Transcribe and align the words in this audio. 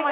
Hi 0.00 0.04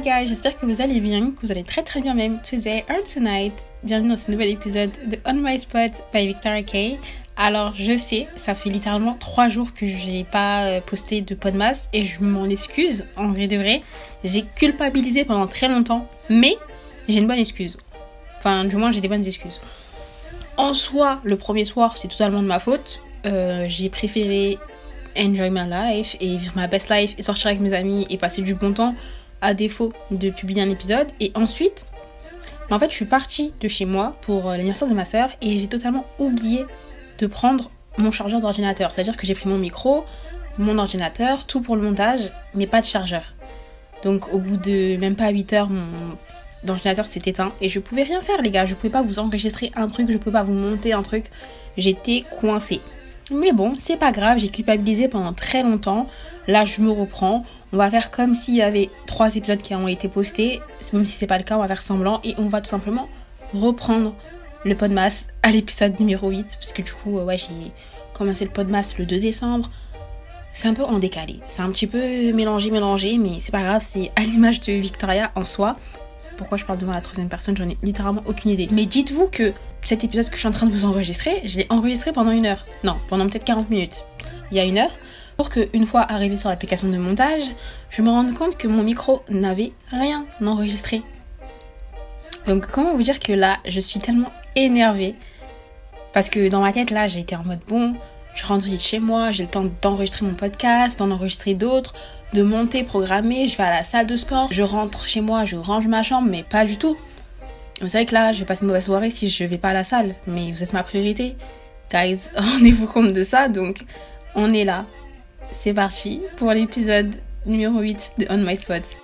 guys, 0.00 0.28
j'espère 0.28 0.58
que 0.58 0.66
vous 0.66 0.82
allez 0.82 1.00
bien, 1.00 1.30
que 1.30 1.40
vous 1.40 1.50
allez 1.50 1.62
très 1.62 1.82
très 1.82 2.02
bien 2.02 2.12
même. 2.12 2.42
Today 2.42 2.84
or 2.90 3.02
tonight, 3.02 3.66
bienvenue 3.82 4.10
dans 4.10 4.18
ce 4.18 4.30
nouvel 4.30 4.50
épisode 4.50 4.90
de 5.08 5.18
On 5.24 5.34
My 5.34 5.58
Spot 5.58 5.90
by 6.12 6.26
Victoria 6.26 6.62
Kay. 6.62 6.98
Alors 7.36 7.74
je 7.74 7.96
sais, 7.96 8.28
ça 8.36 8.54
fait 8.54 8.68
littéralement 8.68 9.14
trois 9.14 9.48
jours 9.48 9.72
que 9.72 9.86
je 9.86 10.06
n'ai 10.06 10.24
pas 10.24 10.66
euh, 10.66 10.82
posté 10.82 11.22
de 11.22 11.34
podmas 11.34 11.88
et 11.92 12.04
je 12.04 12.22
m'en 12.22 12.44
excuse 12.44 13.06
en 13.16 13.32
vrai 13.32 13.48
de 13.48 13.56
vrai. 13.56 13.80
J'ai 14.22 14.42
culpabilisé 14.42 15.24
pendant 15.24 15.46
très 15.46 15.68
longtemps, 15.68 16.06
mais 16.28 16.56
j'ai 17.08 17.20
une 17.20 17.26
bonne 17.26 17.38
excuse. 17.38 17.78
Enfin, 18.38 18.64
du 18.64 18.76
moins 18.76 18.90
j'ai 18.90 19.00
des 19.00 19.08
bonnes 19.08 19.26
excuses. 19.26 19.60
En 20.56 20.72
soi, 20.72 21.20
le 21.24 21.36
premier 21.36 21.64
soir, 21.64 21.98
c'est 21.98 22.08
totalement 22.08 22.42
de 22.42 22.46
ma 22.46 22.58
faute. 22.58 23.02
Euh, 23.26 23.64
j'ai 23.68 23.88
préféré 23.88 24.58
enjoy 25.16 25.50
my 25.50 25.66
life 25.68 26.16
et 26.20 26.36
vivre 26.36 26.52
ma 26.56 26.66
best 26.66 26.90
life 26.90 27.14
et 27.18 27.22
sortir 27.22 27.48
avec 27.48 27.60
mes 27.60 27.72
amis 27.72 28.06
et 28.10 28.18
passer 28.18 28.42
du 28.42 28.54
bon 28.54 28.72
temps 28.72 28.94
à 29.40 29.54
défaut 29.54 29.92
de 30.10 30.30
publier 30.30 30.62
un 30.62 30.70
épisode. 30.70 31.08
Et 31.20 31.32
ensuite, 31.34 31.86
en 32.70 32.78
fait, 32.78 32.90
je 32.90 32.96
suis 32.96 33.04
partie 33.04 33.52
de 33.60 33.68
chez 33.68 33.84
moi 33.84 34.16
pour 34.22 34.48
euh, 34.48 34.56
l'anniversaire 34.56 34.88
de 34.88 34.94
ma 34.94 35.04
soeur 35.04 35.30
et 35.40 35.58
j'ai 35.58 35.68
totalement 35.68 36.04
oublié 36.18 36.64
de 37.18 37.26
prendre 37.26 37.70
mon 37.98 38.10
chargeur 38.10 38.40
d'ordinateur. 38.40 38.90
C'est-à-dire 38.90 39.16
que 39.16 39.26
j'ai 39.26 39.34
pris 39.34 39.48
mon 39.48 39.58
micro, 39.58 40.04
mon 40.58 40.78
ordinateur, 40.78 41.46
tout 41.46 41.60
pour 41.60 41.76
le 41.76 41.82
montage, 41.82 42.32
mais 42.54 42.66
pas 42.66 42.80
de 42.80 42.86
chargeur. 42.86 43.34
Donc 44.02 44.32
au 44.32 44.38
bout 44.38 44.56
de 44.56 44.96
même 44.96 45.16
pas 45.16 45.30
8 45.30 45.52
heures, 45.52 45.70
mon 45.70 46.16
ordinateur 46.68 47.06
s'est 47.06 47.22
éteint 47.26 47.52
et 47.60 47.68
je 47.68 47.78
pouvais 47.80 48.02
rien 48.02 48.20
faire 48.20 48.40
les 48.42 48.50
gars. 48.50 48.64
Je 48.64 48.74
pouvais 48.74 48.90
pas 48.90 49.02
vous 49.02 49.18
enregistrer 49.18 49.70
un 49.74 49.86
truc, 49.86 50.10
je 50.10 50.18
pouvais 50.18 50.32
pas 50.32 50.42
vous 50.42 50.52
monter 50.52 50.92
un 50.92 51.02
truc. 51.02 51.26
J'étais 51.76 52.24
coincée. 52.40 52.80
Mais 53.32 53.52
bon, 53.52 53.74
c'est 53.74 53.96
pas 53.96 54.12
grave, 54.12 54.38
j'ai 54.38 54.48
culpabilisé 54.48 55.08
pendant 55.08 55.32
très 55.32 55.62
longtemps. 55.62 56.08
Là, 56.46 56.64
je 56.64 56.82
me 56.82 56.90
reprends. 56.90 57.44
On 57.72 57.78
va 57.78 57.88
faire 57.88 58.10
comme 58.10 58.34
s'il 58.34 58.54
y 58.54 58.62
avait 58.62 58.90
trois 59.06 59.34
épisodes 59.36 59.62
qui 59.62 59.74
ont 59.74 59.88
été 59.88 60.08
postés. 60.08 60.60
Même 60.92 61.06
si 61.06 61.16
c'est 61.16 61.26
pas 61.26 61.38
le 61.38 61.44
cas, 61.44 61.56
on 61.56 61.60
va 61.60 61.68
faire 61.68 61.80
semblant 61.80 62.20
et 62.22 62.34
on 62.36 62.48
va 62.48 62.60
tout 62.60 62.68
simplement 62.68 63.08
reprendre 63.54 64.14
le 64.64 64.74
podmas 64.74 65.28
à 65.42 65.50
l'épisode 65.50 65.98
numéro 65.98 66.28
8. 66.28 66.58
Parce 66.60 66.72
que 66.72 66.82
du 66.82 66.92
coup, 66.92 67.18
ouais, 67.18 67.38
j'ai 67.38 67.72
commencé 68.12 68.44
le 68.44 68.50
podmas 68.50 68.94
le 68.98 69.06
2 69.06 69.18
décembre. 69.18 69.70
C'est 70.52 70.68
un 70.68 70.74
peu 70.74 70.84
en 70.84 70.98
décalé. 70.98 71.40
C'est 71.48 71.62
un 71.62 71.70
petit 71.70 71.86
peu 71.86 72.32
mélangé, 72.32 72.70
mélangé, 72.70 73.18
mais 73.18 73.40
c'est 73.40 73.52
pas 73.52 73.62
grave, 73.62 73.80
c'est 73.82 74.12
à 74.16 74.20
l'image 74.20 74.60
de 74.60 74.72
Victoria 74.74 75.32
en 75.34 75.44
soi. 75.44 75.74
Pourquoi 76.36 76.58
je 76.58 76.64
parle 76.64 76.78
devant 76.78 76.92
la 76.92 77.00
troisième 77.00 77.28
personne, 77.28 77.56
j'en 77.56 77.68
ai 77.68 77.76
littéralement 77.82 78.22
aucune 78.26 78.50
idée. 78.50 78.68
Mais 78.70 78.86
dites-vous 78.86 79.28
que 79.28 79.52
cet 79.82 80.04
épisode 80.04 80.28
que 80.28 80.34
je 80.34 80.40
suis 80.40 80.48
en 80.48 80.52
train 80.52 80.66
de 80.66 80.72
vous 80.72 80.84
enregistrer, 80.84 81.42
je 81.44 81.58
l'ai 81.58 81.66
enregistré 81.70 82.12
pendant 82.12 82.32
une 82.32 82.46
heure. 82.46 82.66
Non, 82.82 82.96
pendant 83.08 83.28
peut-être 83.28 83.44
40 83.44 83.70
minutes. 83.70 84.04
Il 84.50 84.56
y 84.56 84.60
a 84.60 84.64
une 84.64 84.78
heure. 84.78 84.90
Pour 85.36 85.50
que, 85.50 85.68
une 85.72 85.86
fois 85.86 86.00
arrivé 86.00 86.36
sur 86.36 86.48
l'application 86.48 86.88
de 86.88 86.96
montage, 86.96 87.42
je 87.90 88.02
me 88.02 88.10
rende 88.10 88.34
compte 88.34 88.56
que 88.56 88.68
mon 88.68 88.82
micro 88.82 89.22
n'avait 89.28 89.72
rien 89.90 90.26
enregistré. 90.44 91.02
Donc, 92.46 92.66
comment 92.66 92.94
vous 92.94 93.02
dire 93.02 93.18
que 93.18 93.32
là, 93.32 93.58
je 93.66 93.80
suis 93.80 94.00
tellement 94.00 94.30
énervée? 94.54 95.12
Parce 96.12 96.28
que 96.28 96.48
dans 96.48 96.60
ma 96.60 96.72
tête, 96.72 96.90
là, 96.90 97.08
j'ai 97.08 97.20
été 97.20 97.34
en 97.34 97.42
mode 97.42 97.60
bon, 97.66 97.94
je 98.34 98.44
rentre 98.44 98.64
vite 98.64 98.82
chez 98.82 98.98
moi, 98.98 99.30
j'ai 99.30 99.44
le 99.44 99.50
temps 99.50 99.66
d'enregistrer 99.82 100.26
mon 100.26 100.34
podcast, 100.34 100.98
d'en 100.98 101.10
enregistrer 101.10 101.54
d'autres, 101.54 101.94
de 102.32 102.42
monter, 102.42 102.82
programmer, 102.82 103.46
je 103.46 103.56
vais 103.56 103.62
à 103.62 103.70
la 103.70 103.82
salle 103.82 104.06
de 104.06 104.16
sport, 104.16 104.48
je 104.50 104.62
rentre 104.62 105.06
chez 105.06 105.20
moi, 105.20 105.44
je 105.44 105.56
range 105.56 105.86
ma 105.86 106.02
chambre, 106.02 106.28
mais 106.28 106.42
pas 106.42 106.64
du 106.64 106.76
tout. 106.76 106.96
C'est 107.78 107.88
vrai 107.88 108.06
que 108.06 108.14
là, 108.14 108.32
je 108.32 108.40
vais 108.40 108.44
passer 108.44 108.62
une 108.62 108.68
mauvaise 108.68 108.84
soirée 108.84 109.10
si 109.10 109.28
je 109.28 109.44
vais 109.44 109.58
pas 109.58 109.68
à 109.68 109.74
la 109.74 109.84
salle, 109.84 110.14
mais 110.26 110.52
vous 110.52 110.62
êtes 110.62 110.72
ma 110.72 110.82
priorité. 110.82 111.36
Guys, 111.92 112.30
rendez-vous 112.36 112.86
compte 112.86 113.12
de 113.12 113.24
ça, 113.24 113.48
donc 113.48 113.84
on 114.34 114.50
est 114.50 114.64
là. 114.64 114.86
C'est 115.52 115.74
parti 115.74 116.22
pour 116.36 116.50
l'épisode 116.52 117.14
numéro 117.46 117.80
8 117.80 118.14
de 118.18 118.26
On 118.30 118.38
My 118.38 118.56
Spots. 118.56 119.03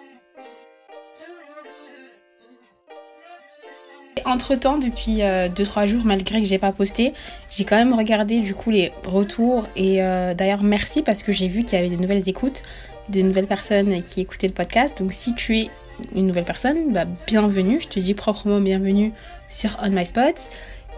Entre 4.25 4.55
temps, 4.55 4.79
depuis 4.79 5.19
2-3 5.19 5.23
euh, 5.23 5.87
jours, 5.87 6.03
malgré 6.05 6.41
que 6.41 6.47
j'ai 6.47 6.59
pas 6.59 6.73
posté, 6.73 7.13
j'ai 7.51 7.65
quand 7.65 7.77
même 7.77 7.95
regardé 7.95 8.41
du 8.41 8.55
coup 8.55 8.71
les 8.71 8.93
retours 9.07 9.67
et 9.77 10.03
euh, 10.03 10.35
d'ailleurs 10.35 10.63
merci 10.63 11.03
parce 11.03 11.23
que 11.23 11.33
j'ai 11.33 11.49
vu 11.49 11.65
qu'il 11.65 11.79
y 11.79 11.83
avait 11.83 11.95
de 11.95 12.01
nouvelles 12.01 12.29
écoutes, 12.29 12.63
de 13.09 13.23
nouvelles 13.23 13.47
personnes 13.47 14.03
qui 14.03 14.21
écoutaient 14.21 14.49
le 14.49 14.55
podcast. 14.55 14.99
Donc 14.99 15.13
si 15.13 15.35
tu 15.35 15.59
es 15.59 15.71
une 16.15 16.27
nouvelle 16.27 16.45
personne, 16.45 16.93
bah, 16.93 17.05
bienvenue, 17.27 17.81
je 17.81 17.89
te 17.89 18.01
dis 18.01 18.15
proprement 18.15 18.61
bienvenue 18.61 19.13
sur 19.49 19.77
On 19.83 19.91
My 19.91 20.07
Spots. 20.07 20.49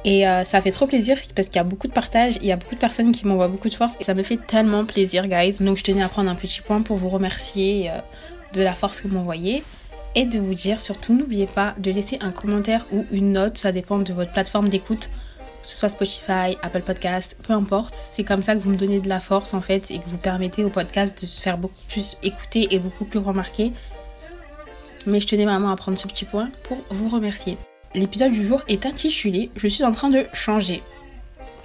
Et 0.04 0.26
euh, 0.26 0.42
ça 0.42 0.60
fait 0.60 0.72
trop 0.72 0.86
plaisir 0.86 1.16
parce 1.36 1.46
qu'il 1.48 1.56
y 1.56 1.60
a 1.60 1.64
beaucoup 1.64 1.86
de 1.86 1.92
partages, 1.92 2.36
il 2.40 2.46
y 2.46 2.52
a 2.52 2.56
beaucoup 2.56 2.74
de 2.74 2.80
personnes 2.80 3.12
qui 3.12 3.24
m'envoient 3.26 3.46
beaucoup 3.46 3.68
de 3.68 3.74
force 3.74 3.94
et 4.00 4.04
ça 4.04 4.14
me 4.14 4.24
fait 4.24 4.36
tellement 4.36 4.84
plaisir, 4.84 5.28
guys. 5.28 5.56
Donc 5.60 5.76
je 5.76 5.84
tenais 5.84 6.02
à 6.02 6.08
prendre 6.08 6.28
un 6.28 6.34
petit 6.34 6.60
point 6.60 6.82
pour 6.82 6.96
vous 6.96 7.08
remercier 7.08 7.88
de 8.52 8.62
la 8.62 8.72
force 8.72 9.00
que 9.00 9.08
vous 9.08 9.14
m'envoyez 9.14 9.62
et 10.14 10.26
de 10.26 10.38
vous 10.38 10.54
dire 10.54 10.80
surtout 10.80 11.14
n'oubliez 11.14 11.46
pas 11.46 11.74
de 11.78 11.90
laisser 11.90 12.18
un 12.20 12.30
commentaire 12.30 12.86
ou 12.92 13.04
une 13.10 13.32
note, 13.32 13.58
ça 13.58 13.72
dépend 13.72 13.98
de 13.98 14.12
votre 14.12 14.32
plateforme 14.32 14.68
d'écoute, 14.68 15.10
que 15.62 15.68
ce 15.68 15.76
soit 15.76 15.88
Spotify, 15.88 16.56
Apple 16.62 16.82
Podcast, 16.82 17.36
peu 17.46 17.52
importe. 17.52 17.94
C'est 17.94 18.24
comme 18.24 18.42
ça 18.42 18.54
que 18.54 18.60
vous 18.60 18.70
me 18.70 18.76
donnez 18.76 19.00
de 19.00 19.08
la 19.08 19.20
force 19.20 19.54
en 19.54 19.60
fait 19.60 19.90
et 19.90 19.98
que 19.98 20.08
vous 20.08 20.18
permettez 20.18 20.64
au 20.64 20.70
podcast 20.70 21.20
de 21.20 21.26
se 21.26 21.40
faire 21.40 21.58
beaucoup 21.58 21.80
plus 21.88 22.18
écouter 22.22 22.68
et 22.74 22.78
beaucoup 22.78 23.04
plus 23.04 23.20
remarquer. 23.20 23.72
Mais 25.06 25.20
je 25.20 25.26
tenais 25.26 25.44
vraiment 25.44 25.70
à 25.70 25.76
prendre 25.76 25.98
ce 25.98 26.06
petit 26.06 26.24
point 26.24 26.50
pour 26.64 26.78
vous 26.90 27.08
remercier. 27.08 27.56
L'épisode 27.94 28.32
du 28.32 28.46
jour 28.46 28.62
est 28.68 28.86
intitulé 28.86 29.50
Je 29.56 29.68
suis 29.68 29.84
en 29.84 29.92
train 29.92 30.10
de 30.10 30.26
changer. 30.32 30.82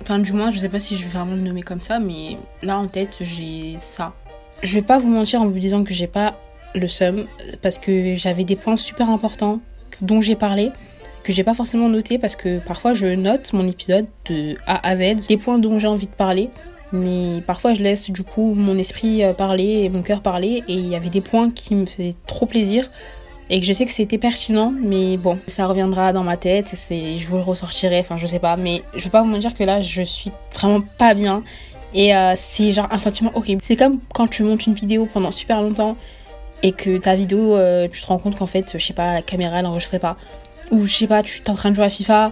Enfin, 0.01 0.19
du 0.19 0.33
moins, 0.33 0.51
je 0.51 0.59
sais 0.59 0.69
pas 0.69 0.79
si 0.79 0.97
je 0.97 1.03
vais 1.03 1.09
vraiment 1.09 1.35
le 1.35 1.41
nommer 1.41 1.63
comme 1.63 1.81
ça, 1.81 1.99
mais 1.99 2.37
là 2.61 2.77
en 2.77 2.87
tête, 2.87 3.17
j'ai 3.21 3.77
ça. 3.79 4.13
Je 4.61 4.73
vais 4.73 4.81
pas 4.81 4.99
vous 4.99 5.07
mentir 5.07 5.41
en 5.41 5.47
vous 5.47 5.59
disant 5.59 5.83
que 5.83 5.93
j'ai 5.93 6.07
pas 6.07 6.35
le 6.75 6.87
seum 6.87 7.27
parce 7.61 7.77
que 7.77 8.15
j'avais 8.15 8.43
des 8.43 8.55
points 8.55 8.75
super 8.75 9.09
importants 9.09 9.59
dont 10.01 10.21
j'ai 10.21 10.35
parlé 10.35 10.71
que 11.23 11.33
j'ai 11.33 11.43
pas 11.43 11.53
forcément 11.53 11.89
noté 11.89 12.17
parce 12.17 12.35
que 12.35 12.59
parfois 12.59 12.93
je 12.93 13.07
note 13.07 13.51
mon 13.51 13.67
épisode 13.67 14.05
de 14.29 14.55
A 14.65 14.87
à 14.87 14.95
Z, 14.95 15.27
les 15.29 15.37
points 15.37 15.57
dont 15.57 15.77
j'ai 15.77 15.87
envie 15.87 16.07
de 16.07 16.13
parler, 16.13 16.49
mais 16.93 17.41
parfois 17.45 17.73
je 17.73 17.83
laisse 17.83 18.09
du 18.09 18.23
coup 18.23 18.53
mon 18.53 18.77
esprit 18.77 19.23
euh, 19.23 19.33
parler 19.33 19.83
et 19.83 19.89
mon 19.89 20.03
cœur 20.03 20.21
parler 20.21 20.63
et 20.67 20.73
il 20.73 20.87
y 20.87 20.95
avait 20.95 21.09
des 21.09 21.21
points 21.21 21.51
qui 21.51 21.75
me 21.75 21.85
faisaient 21.85 22.15
trop 22.27 22.45
plaisir 22.45 22.89
et 23.49 23.59
que 23.59 23.65
je 23.65 23.73
sais 23.73 23.85
que 23.85 23.91
c'était 23.91 24.17
pertinent, 24.17 24.73
mais 24.77 25.17
bon, 25.17 25.37
ça 25.47 25.67
reviendra 25.67 26.11
dans 26.13 26.23
ma 26.23 26.37
tête, 26.37 26.69
c'est, 26.73 27.17
je 27.17 27.27
vous 27.27 27.37
le 27.37 27.43
ressortirai, 27.43 27.99
enfin 27.99 28.17
je 28.17 28.27
sais 28.27 28.39
pas, 28.39 28.57
mais 28.57 28.83
je 28.95 29.03
veux 29.03 29.09
pas 29.09 29.21
vous 29.21 29.37
dire 29.37 29.53
que 29.53 29.63
là 29.63 29.81
je 29.81 30.03
suis 30.03 30.31
vraiment 30.53 30.81
pas 30.97 31.13
bien 31.13 31.43
et 31.93 32.15
euh, 32.15 32.33
c'est 32.35 32.71
genre 32.71 32.87
un 32.91 32.99
sentiment 32.99 33.31
horrible. 33.35 33.61
C'est 33.63 33.75
comme 33.75 33.99
quand 34.13 34.27
tu 34.27 34.43
montes 34.43 34.65
une 34.65 34.73
vidéo 34.73 35.07
pendant 35.11 35.31
super 35.31 35.61
longtemps 35.61 35.97
et 36.63 36.71
que 36.71 36.97
ta 36.97 37.15
vidéo, 37.15 37.55
euh, 37.55 37.87
tu 37.87 38.01
te 38.01 38.07
rends 38.07 38.17
compte 38.17 38.37
qu'en 38.37 38.45
fait, 38.45 38.77
je 38.77 38.83
sais 38.83 38.93
pas, 38.93 39.13
la 39.13 39.21
caméra 39.21 39.61
n'enregistrait 39.61 39.99
pas. 39.99 40.17
Ou 40.71 40.85
je 40.85 40.93
sais 40.93 41.07
pas, 41.07 41.23
tu 41.23 41.41
es 41.41 41.49
en 41.49 41.55
train 41.55 41.69
de 41.69 41.75
jouer 41.75 41.85
à 41.85 41.89
FIFA, 41.89 42.31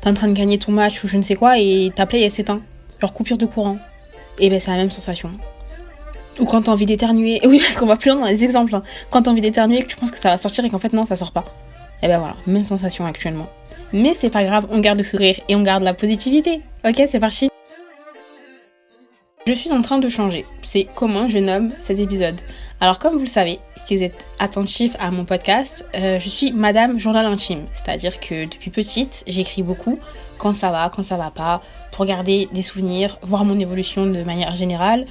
t'es 0.00 0.08
en 0.08 0.14
train 0.14 0.28
de 0.28 0.32
gagner 0.32 0.58
ton 0.58 0.72
match 0.72 1.02
ou 1.04 1.08
je 1.08 1.16
ne 1.16 1.22
sais 1.22 1.34
quoi 1.34 1.58
et 1.58 1.90
ta 1.94 2.06
play 2.06 2.22
elle 2.22 2.30
s'éteint. 2.30 2.60
Genre 3.00 3.12
coupure 3.12 3.38
de 3.38 3.46
courant. 3.46 3.78
Et 4.38 4.50
ben 4.50 4.60
c'est 4.60 4.70
la 4.70 4.76
même 4.76 4.90
sensation. 4.90 5.30
Ou 6.38 6.44
quand 6.44 6.62
t'as 6.62 6.72
envie 6.72 6.86
d'éternuer. 6.86 7.40
Oui, 7.46 7.58
parce 7.58 7.76
qu'on 7.76 7.86
va 7.86 7.96
plus 7.96 8.10
loin 8.10 8.20
dans 8.20 8.26
les 8.26 8.44
exemples. 8.44 8.74
Hein. 8.74 8.82
Quand 9.10 9.22
t'as 9.22 9.30
envie 9.30 9.40
d'éternuer 9.40 9.78
et 9.78 9.82
que 9.82 9.88
tu 9.88 9.96
penses 9.96 10.10
que 10.10 10.18
ça 10.18 10.30
va 10.30 10.36
sortir 10.36 10.64
et 10.64 10.70
qu'en 10.70 10.78
fait 10.78 10.92
non, 10.92 11.04
ça 11.04 11.16
sort 11.16 11.32
pas. 11.32 11.44
Et 12.02 12.08
ben 12.08 12.18
voilà, 12.18 12.36
même 12.46 12.62
sensation 12.62 13.04
actuellement. 13.06 13.48
Mais 13.92 14.14
c'est 14.14 14.30
pas 14.30 14.44
grave, 14.44 14.66
on 14.70 14.80
garde 14.80 14.98
le 14.98 15.04
sourire 15.04 15.40
et 15.48 15.56
on 15.56 15.62
garde 15.62 15.82
la 15.82 15.94
positivité. 15.94 16.62
Ok, 16.84 17.02
c'est 17.06 17.20
parti. 17.20 17.49
Je 19.50 19.56
suis 19.56 19.72
en 19.72 19.82
train 19.82 19.98
de 19.98 20.08
changer. 20.08 20.46
C'est 20.62 20.86
comment 20.94 21.28
je 21.28 21.38
nomme 21.38 21.72
cet 21.80 21.98
épisode. 21.98 22.40
Alors 22.80 23.00
comme 23.00 23.14
vous 23.14 23.24
le 23.24 23.26
savez, 23.26 23.58
si 23.84 23.96
vous 23.96 24.04
êtes 24.04 24.28
attentif 24.38 24.94
à 25.00 25.10
mon 25.10 25.24
podcast, 25.24 25.84
euh, 25.96 26.20
je 26.20 26.28
suis 26.28 26.52
Madame 26.52 27.00
Journal 27.00 27.26
Intime. 27.26 27.66
C'est-à-dire 27.72 28.20
que 28.20 28.44
depuis 28.44 28.70
petite, 28.70 29.24
j'écris 29.26 29.64
beaucoup 29.64 29.98
quand 30.38 30.52
ça 30.52 30.70
va, 30.70 30.88
quand 30.88 31.02
ça 31.02 31.16
va 31.16 31.32
pas, 31.32 31.62
pour 31.90 32.04
garder 32.04 32.48
des 32.52 32.62
souvenirs, 32.62 33.18
voir 33.22 33.44
mon 33.44 33.58
évolution 33.58 34.06
de 34.06 34.22
manière 34.22 34.54
générale. 34.54 35.04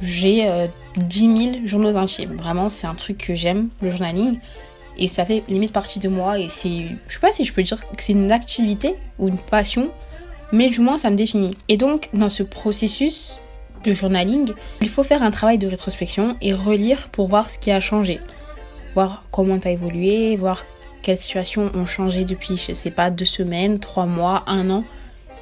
J'ai 0.00 0.50
10 0.96 1.28
euh, 1.28 1.36
000 1.36 1.66
journaux 1.66 1.94
intimes. 1.98 2.34
Vraiment, 2.36 2.70
c'est 2.70 2.86
un 2.86 2.94
truc 2.94 3.18
que 3.18 3.34
j'aime, 3.34 3.68
le 3.82 3.90
journaling. 3.90 4.38
Et 4.96 5.06
ça 5.06 5.26
fait 5.26 5.44
limite 5.48 5.74
partie 5.74 6.00
de 6.00 6.08
moi. 6.08 6.38
Et 6.38 6.48
c'est, 6.48 6.86
je 7.08 7.12
sais 7.12 7.20
pas 7.20 7.30
si 7.30 7.44
je 7.44 7.52
peux 7.52 7.62
dire 7.62 7.78
que 7.78 8.02
c'est 8.02 8.14
une 8.14 8.32
activité 8.32 8.94
ou 9.18 9.28
une 9.28 9.36
passion, 9.38 9.90
mais 10.50 10.70
du 10.70 10.80
moins 10.80 10.96
ça 10.96 11.10
me 11.10 11.14
définit. 11.14 11.50
Et 11.68 11.76
donc, 11.76 12.08
dans 12.14 12.30
ce 12.30 12.42
processus, 12.42 13.42
de 13.82 13.94
journaling, 13.94 14.52
il 14.80 14.88
faut 14.88 15.02
faire 15.02 15.22
un 15.22 15.30
travail 15.30 15.58
de 15.58 15.66
rétrospection 15.66 16.36
et 16.40 16.52
relire 16.52 17.08
pour 17.08 17.28
voir 17.28 17.50
ce 17.50 17.58
qui 17.58 17.70
a 17.70 17.80
changé. 17.80 18.20
Voir 18.94 19.24
comment 19.30 19.58
tu 19.58 19.68
as 19.68 19.72
évolué, 19.72 20.36
voir 20.36 20.64
quelles 21.02 21.16
situations 21.18 21.70
ont 21.74 21.86
changé 21.86 22.24
depuis, 22.24 22.56
je 22.56 22.74
sais 22.74 22.90
pas, 22.90 23.10
deux 23.10 23.24
semaines, 23.24 23.78
trois 23.78 24.06
mois, 24.06 24.44
un 24.46 24.70
an. 24.70 24.84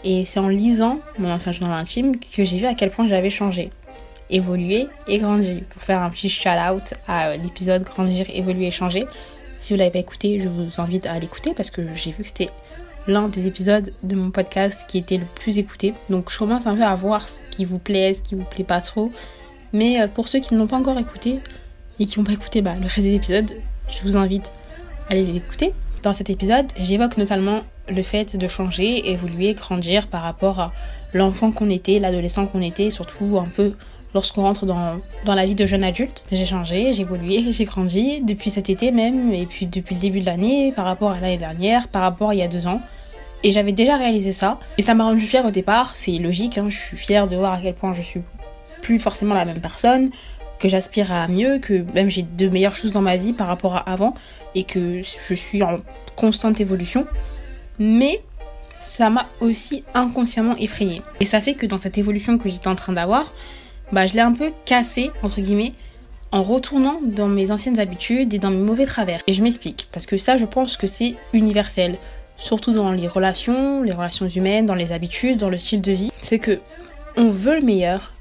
Et 0.05 0.25
c'est 0.25 0.41
en 0.41 0.49
lisant 0.49 1.01
mon 1.19 1.31
ancien 1.31 1.53
journal 1.53 1.79
intime 1.79 2.19
que 2.19 2.45
j'ai 2.45 2.57
vu 2.57 2.67
à 2.67 2.75
quel 2.75 2.91
point 2.91 3.07
j'avais 3.07 3.31
changé, 3.31 3.71
évolué 4.31 4.89
et 5.07 5.19
grandi. 5.19 5.63
Pour 5.73 5.83
faire 5.83 6.03
un 6.03 6.09
petit 6.11 6.31
shout-out 6.31 6.95
à 7.07 7.37
l'épisode 7.37 7.83
Grandir, 7.83 8.27
évoluer 8.33 8.69
et 8.69 8.71
changer. 8.71 9.05
Si 9.59 9.75
vous 9.75 9.79
l'avez 9.79 9.91
pas 9.91 9.99
écouté, 9.99 10.41
je 10.41 10.49
vous 10.49 10.81
invite 10.81 11.05
à 11.05 11.19
l'écouter 11.19 11.53
parce 11.55 11.71
que 11.71 11.83
j'ai 11.95 12.13
vu 12.13 12.23
que 12.23 12.29
c'était 12.29 12.49
l'un 13.07 13.29
des 13.29 13.47
épisodes 13.47 13.93
de 14.03 14.15
mon 14.15 14.31
podcast 14.31 14.85
qui 14.89 14.99
était 14.99 15.17
le 15.17 15.27
plus 15.35 15.59
écouté. 15.59 15.95
Donc 16.09 16.31
je 16.31 16.39
commence 16.39 16.67
un 16.67 16.75
peu 16.75 16.83
à 16.83 16.95
voir 16.95 17.29
ce 17.29 17.39
qui 17.51 17.65
vous 17.65 17.79
plaît, 17.79 18.15
ce 18.15 18.23
qui 18.23 18.35
vous 18.35 18.45
plaît 18.45 18.65
pas 18.65 18.81
trop. 18.81 19.11
Mais 19.73 20.01
euh, 20.01 20.09
pour 20.09 20.29
ceux 20.29 20.41
qui 20.41 20.55
ne 20.55 20.59
l'ont 20.59 20.67
pas 20.67 20.77
encore 20.77 20.99
écouté 20.99 21.41
et 21.99 22.07
qui 22.07 22.19
n'ont 22.19 22.25
pas 22.25 22.33
écouté 22.33 22.63
bah, 22.63 22.75
le 22.75 22.83
reste 22.83 23.01
des 23.01 23.15
épisodes, 23.15 23.57
je 23.89 24.03
vous 24.03 24.17
invite 24.17 24.53
à 25.09 25.15
les 25.15 25.37
écouter. 25.37 25.75
Dans 26.03 26.13
cet 26.13 26.31
épisode, 26.31 26.67
j'évoque 26.79 27.17
notamment 27.19 27.63
le 27.89 28.03
fait 28.03 28.37
de 28.37 28.49
changer, 28.49 29.11
évoluer, 29.11 29.55
grandir 29.55 30.07
par 30.07 30.23
rapport 30.23 30.61
à 30.61 30.73
l'enfant 31.13 31.53
qu'on 31.53 31.69
était, 31.69 31.99
l'adolescent 31.99 32.47
qu'on 32.47 32.63
était, 32.63 32.91
surtout 32.91 33.39
un 33.39 33.49
peu 33.49 33.75
lorsqu'on 34.15 34.43
rentre 34.43 34.67
dans, 34.67 35.01
dans 35.25 35.35
la 35.35 35.47
vie 35.47 35.55
de 35.55 35.67
jeune 35.67 35.85
adulte. 35.85 36.25
J'ai 36.33 36.47
changé, 36.47 36.93
j'ai 36.93 37.03
évolué, 37.03 37.45
j'ai 37.53 37.65
grandi 37.65 38.21
depuis 38.21 38.51
cet 38.51 38.71
été 38.71 38.91
même, 38.91 39.33
et 39.33 39.47
puis 39.47 39.67
depuis 39.67 39.95
le 39.95 40.01
début 40.01 40.21
de 40.21 40.27
l'année, 40.27 40.73
par 40.73 40.85
rapport 40.85 41.11
à 41.11 41.21
l'année 41.21 41.39
dernière, 41.39 41.89
par 41.89 42.03
rapport 42.03 42.31
à 42.31 42.35
il 42.35 42.39
y 42.39 42.43
a 42.43 42.49
deux 42.49 42.67
ans. 42.67 42.81
Et 43.43 43.53
j'avais 43.53 43.73
déjà 43.73 43.97
réalisé 43.97 44.33
ça, 44.33 44.59
et 44.77 44.83
ça 44.83 44.95
m'a 44.95 45.05
rendu 45.05 45.21
fière 45.21 45.47
au 45.47 45.51
départ, 45.51 45.97
c'est 45.97 46.13
logique, 46.13 46.59
hein, 46.59 46.67
je 46.69 46.77
suis 46.77 46.97
fière 46.97 47.27
de 47.27 47.37
voir 47.37 47.55
à 47.55 47.59
quel 47.59 47.75
point 47.75 47.95
je 47.95 48.03
suis 48.03 48.21
plus 48.83 48.99
forcément 48.99 49.35
la 49.35 49.47
même 49.47 49.61
personne, 49.61 50.11
que 50.59 50.69
j'aspire 50.69 51.11
à 51.11 51.27
mieux, 51.27 51.59
que 51.59 51.85
même 51.95 52.11
j'ai 52.11 52.23
de 52.23 52.49
meilleures 52.49 52.75
choses 52.75 52.93
dans 52.93 53.01
ma 53.01 53.17
vie 53.17 53.33
par 53.33 53.47
rapport 53.47 53.77
à 53.77 53.91
avant, 53.91 54.13
et 54.55 54.65
que 54.65 55.01
je 55.03 55.35
suis 55.35 55.63
en 55.63 55.79
constante 56.17 56.61
évolution. 56.61 57.07
Mais 57.79 58.21
ça 58.81 59.09
m'a 59.09 59.29
aussi 59.41 59.85
inconsciemment 59.95 60.57
effrayée. 60.59 61.03
Et 61.21 61.25
ça 61.25 61.41
fait 61.41 61.55
que 61.55 61.67
dans 61.67 61.79
cette 61.79 61.97
évolution 61.99 62.37
que 62.39 62.49
j'étais 62.49 62.69
en 62.69 62.75
train 62.75 62.93
d'avoir, 62.93 63.33
bah, 63.93 64.07
je 64.07 64.15
l'ai 64.15 64.21
un 64.21 64.33
peu 64.33 64.53
cassé, 64.65 65.11
entre 65.23 65.41
guillemets, 65.41 65.73
en 66.33 66.43
retournant 66.43 67.01
dans 67.03 67.29
mes 67.29 67.51
anciennes 67.51 67.81
habitudes 67.81 68.33
et 68.35 68.39
dans 68.39 68.51
mes 68.51 68.59
mauvais 68.59 68.87
travers. 68.87 69.21
Et 69.27 69.33
je 69.33 69.43
m'explique, 69.43 69.89
parce 69.93 70.07
que 70.07 70.17
ça, 70.17 70.37
je 70.37 70.45
pense 70.45 70.77
que 70.77 70.87
c'est 70.87 71.17
universel, 71.33 71.97
surtout 72.37 72.73
dans 72.73 72.93
les 72.93 73.09
relations, 73.09 73.83
les 73.83 73.93
relations 73.93 74.29
humaines, 74.29 74.67
dans 74.67 74.75
les 74.75 74.93
habitudes, 74.93 75.39
dans 75.39 75.51
le 75.51 75.59
style 75.59 75.83
de 75.83 75.93
vie. 75.93 76.13
C'est 76.21 76.39
que 76.39 76.59
on 77.17 77.31
veut 77.31 77.59
le 77.59 77.65
meilleur, 77.65 78.13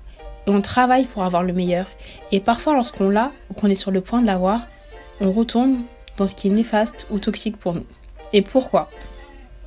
et 0.48 0.51
on 0.51 0.62
travaille 0.62 1.06
pour 1.06 1.24
avoir 1.24 1.44
le 1.44 1.54
meilleur. 1.54 1.86
Et 2.31 2.39
parfois, 2.39 2.74
lorsqu'on 2.74 3.10
l'a, 3.10 3.31
ou 3.50 3.54
qu'on 3.54 3.69
est 3.69 3.75
sur 3.75 3.92
le 3.92 4.01
point 4.01 4.21
de 4.21 4.25
l'avoir, 4.25 4.68
on 5.21 5.31
retourne 5.31 5.83
dans 6.18 6.25
ce 6.25 6.33
qui 6.33 6.48
est 6.48 6.51
néfaste 6.51 7.06
ou 7.12 7.19
toxique 7.19 7.57
pour 7.57 7.74
nous. 7.74 7.86
Et 8.33 8.42
pourquoi? 8.42 8.89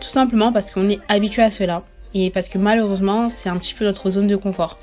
Tout 0.01 0.09
simplement 0.09 0.53
parce 0.53 0.73
qu'on 0.73 0.89
est 0.89 0.99
habitué 1.09 1.43
à 1.43 1.51
cela, 1.51 1.85
et 2.15 2.31
parce 2.31 2.49
que 2.49 2.59
malheureusement, 2.59 3.29
c'est 3.29 3.49
un 3.49 3.57
petit 3.57 3.75
peu 3.75 3.85
notre 3.85 4.11
zone 4.11 4.27
de 4.27 4.37
confort. 4.37 4.79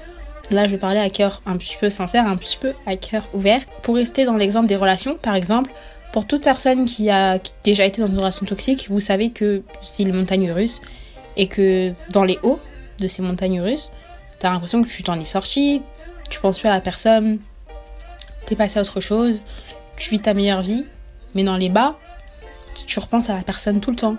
Là, 0.52 0.66
je 0.66 0.72
vais 0.72 0.78
parler 0.78 1.00
à 1.00 1.10
cœur 1.10 1.42
un 1.46 1.58
petit 1.58 1.78
peu 1.80 1.90
sincère, 1.90 2.26
un 2.26 2.36
petit 2.36 2.58
peu 2.58 2.74
à 2.86 2.96
cœur 2.96 3.28
ouvert. 3.34 3.62
Pour 3.84 3.96
rester 3.96 4.26
dans 4.26 4.36
l'exemple 4.36 4.68
des 4.68 4.76
relations, 4.76 5.16
par 5.16 5.36
exemple, 5.36 5.72
pour 6.12 6.26
toute 6.26 6.44
personne 6.44 6.86
qui 6.86 7.10
a 7.10 7.38
déjà 7.64 7.86
été 7.86 8.02
dans 8.02 8.08
une 8.08 8.18
relation 8.18 8.46
toxique, 8.46 8.88
vous 8.90 9.00
savez 9.00 9.30
que 9.30 9.62
c'est 9.82 10.04
les 10.04 10.12
montagnes 10.12 10.52
russes 10.52 10.82
et 11.38 11.48
que 11.48 11.94
dans 12.12 12.24
les 12.24 12.40
hauts 12.42 12.60
de 13.00 13.08
ces 13.08 13.22
montagnes 13.22 13.62
russes, 13.62 13.92
t'as 14.40 14.50
l'impression 14.52 14.82
que 14.82 14.90
tu 14.90 15.04
t'en 15.04 15.20
es 15.20 15.26
sorti, 15.26 15.84
tu 16.30 16.40
penses 16.40 16.60
plus 16.60 16.68
à 16.68 16.72
la 16.72 16.82
personne, 16.82 17.40
t'es 18.46 18.56
passé 18.56 18.80
à 18.80 18.82
autre 18.82 19.02
chose, 19.02 19.42
tu 19.98 20.10
vis 20.10 20.20
ta 20.20 20.34
meilleure 20.34 20.62
vie, 20.62 20.86
mais 21.36 21.44
dans 21.44 21.58
les 21.58 21.70
bas, 21.70 22.00
tu 22.88 23.00
repenses 23.00 23.30
à 23.30 23.36
la 23.36 23.44
personne 23.44 23.80
tout 23.80 23.92
le 23.92 23.96
temps. 23.98 24.18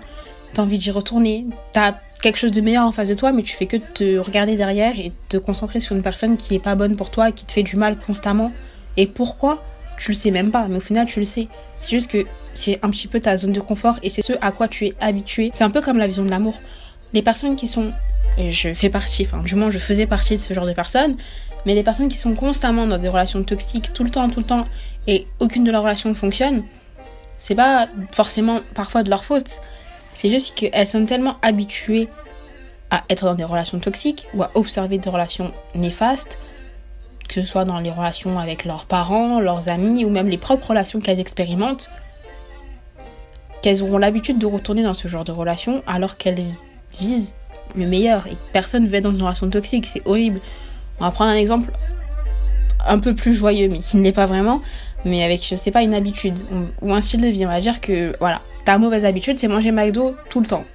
T'as 0.53 0.61
envie 0.61 0.77
d'y 0.77 0.91
retourner, 0.91 1.45
t'as 1.73 1.95
quelque 2.21 2.37
chose 2.37 2.51
de 2.51 2.61
meilleur 2.61 2.85
en 2.85 2.91
face 2.91 3.09
de 3.09 3.13
toi, 3.13 3.31
mais 3.31 3.43
tu 3.43 3.55
fais 3.55 3.65
que 3.65 3.77
te 3.77 4.17
regarder 4.17 4.55
derrière 4.55 4.97
et 4.97 5.11
te 5.29 5.37
concentrer 5.37 5.79
sur 5.79 5.95
une 5.95 6.03
personne 6.03 6.37
qui 6.37 6.55
est 6.55 6.59
pas 6.59 6.75
bonne 6.75 6.95
pour 6.95 7.11
toi, 7.11 7.31
qui 7.31 7.45
te 7.45 7.51
fait 7.51 7.63
du 7.63 7.75
mal 7.75 7.97
constamment. 7.97 8.51
Et 8.97 9.07
pourquoi? 9.07 9.63
Tu 9.97 10.11
le 10.11 10.15
sais 10.15 10.31
même 10.31 10.51
pas, 10.51 10.67
mais 10.67 10.77
au 10.77 10.81
final 10.81 11.05
tu 11.05 11.19
le 11.19 11.25
sais. 11.25 11.47
C'est 11.77 11.91
juste 11.91 12.09
que 12.09 12.25
c'est 12.53 12.83
un 12.83 12.89
petit 12.89 13.07
peu 13.07 13.19
ta 13.19 13.37
zone 13.37 13.51
de 13.51 13.59
confort 13.59 13.97
et 14.03 14.09
c'est 14.09 14.21
ce 14.21 14.33
à 14.41 14.51
quoi 14.51 14.67
tu 14.67 14.85
es 14.85 14.93
habitué. 14.99 15.49
C'est 15.53 15.63
un 15.63 15.69
peu 15.69 15.81
comme 15.81 15.97
la 15.97 16.07
vision 16.07 16.25
de 16.25 16.29
l'amour. 16.29 16.59
Les 17.13 17.21
personnes 17.21 17.55
qui 17.55 17.67
sont, 17.67 17.91
et 18.37 18.51
je 18.51 18.73
fais 18.73 18.89
partie, 18.89 19.25
enfin 19.25 19.43
du 19.43 19.55
moins 19.55 19.69
je 19.69 19.77
faisais 19.77 20.05
partie 20.05 20.37
de 20.37 20.41
ce 20.41 20.53
genre 20.53 20.65
de 20.65 20.73
personnes, 20.73 21.15
mais 21.65 21.75
les 21.75 21.83
personnes 21.83 22.07
qui 22.07 22.17
sont 22.17 22.33
constamment 22.33 22.87
dans 22.87 22.97
des 22.97 23.09
relations 23.09 23.43
toxiques 23.43 23.93
tout 23.93 24.03
le 24.03 24.11
temps, 24.11 24.29
tout 24.29 24.39
le 24.39 24.45
temps, 24.45 24.65
et 25.07 25.27
aucune 25.39 25.63
de 25.63 25.71
leurs 25.71 25.83
relations 25.83 26.09
ne 26.09 26.15
fonctionne, 26.15 26.63
c'est 27.37 27.55
pas 27.55 27.89
forcément 28.11 28.61
parfois 28.75 29.03
de 29.03 29.09
leur 29.09 29.23
faute. 29.23 29.59
C'est 30.13 30.29
juste 30.29 30.55
qu'elles 30.55 30.87
sont 30.87 31.05
tellement 31.05 31.37
habituées 31.41 32.09
à 32.89 33.03
être 33.09 33.25
dans 33.25 33.35
des 33.35 33.43
relations 33.43 33.79
toxiques 33.79 34.27
ou 34.33 34.43
à 34.43 34.51
observer 34.55 34.97
des 34.97 35.09
relations 35.09 35.51
néfastes, 35.75 36.39
que 37.27 37.35
ce 37.35 37.43
soit 37.43 37.65
dans 37.65 37.79
les 37.79 37.91
relations 37.91 38.37
avec 38.37 38.65
leurs 38.65 38.85
parents, 38.85 39.39
leurs 39.39 39.69
amis 39.69 40.03
ou 40.03 40.09
même 40.09 40.27
les 40.27 40.37
propres 40.37 40.69
relations 40.69 40.99
qu'elles 40.99 41.19
expérimentent, 41.19 41.89
qu'elles 43.61 43.83
auront 43.83 43.97
l'habitude 43.97 44.37
de 44.37 44.45
retourner 44.45 44.83
dans 44.83 44.93
ce 44.93 45.07
genre 45.07 45.23
de 45.23 45.31
relations 45.31 45.83
alors 45.87 46.17
qu'elles 46.17 46.43
visent 46.99 47.35
le 47.75 47.87
meilleur 47.87 48.27
et 48.27 48.35
personne 48.51 48.83
ne 48.83 48.87
veut 48.87 48.95
être 48.95 49.03
dans 49.03 49.13
une 49.13 49.23
relation 49.23 49.49
toxique, 49.49 49.85
c'est 49.85 50.01
horrible. 50.05 50.41
On 50.99 51.05
va 51.05 51.11
prendre 51.11 51.31
un 51.31 51.35
exemple 51.35 51.71
un 52.85 52.99
peu 52.99 53.15
plus 53.15 53.33
joyeux, 53.33 53.69
mais 53.69 53.77
qui 53.77 53.97
ne 53.97 54.03
l'est 54.03 54.11
pas 54.11 54.25
vraiment, 54.25 54.61
mais 55.05 55.23
avec, 55.23 55.45
je 55.45 55.55
sais 55.55 55.71
pas, 55.71 55.81
une 55.81 55.93
habitude 55.93 56.39
ou 56.81 56.93
un 56.93 57.01
style 57.01 57.21
de 57.21 57.27
vie. 57.27 57.45
On 57.45 57.49
va 57.49 57.61
dire 57.61 57.81
que, 57.81 58.15
voilà, 58.19 58.41
ta 58.65 58.77
mauvaise 58.77 59.05
habitude, 59.05 59.37
c'est 59.37 59.47
manger 59.47 59.71
McDo 59.71 60.15
tout 60.29 60.39
le 60.39 60.47
temps. 60.47 60.65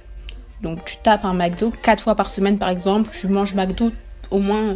Donc 0.61 0.83
tu 0.85 0.97
tapes 0.97 1.25
un 1.25 1.33
McDo 1.33 1.71
4 1.83 2.03
fois 2.03 2.15
par 2.15 2.29
semaine 2.29 2.57
par 2.57 2.69
exemple, 2.69 3.11
tu 3.11 3.27
manges 3.27 3.53
McDo 3.53 3.91
au 4.31 4.39
moins 4.39 4.75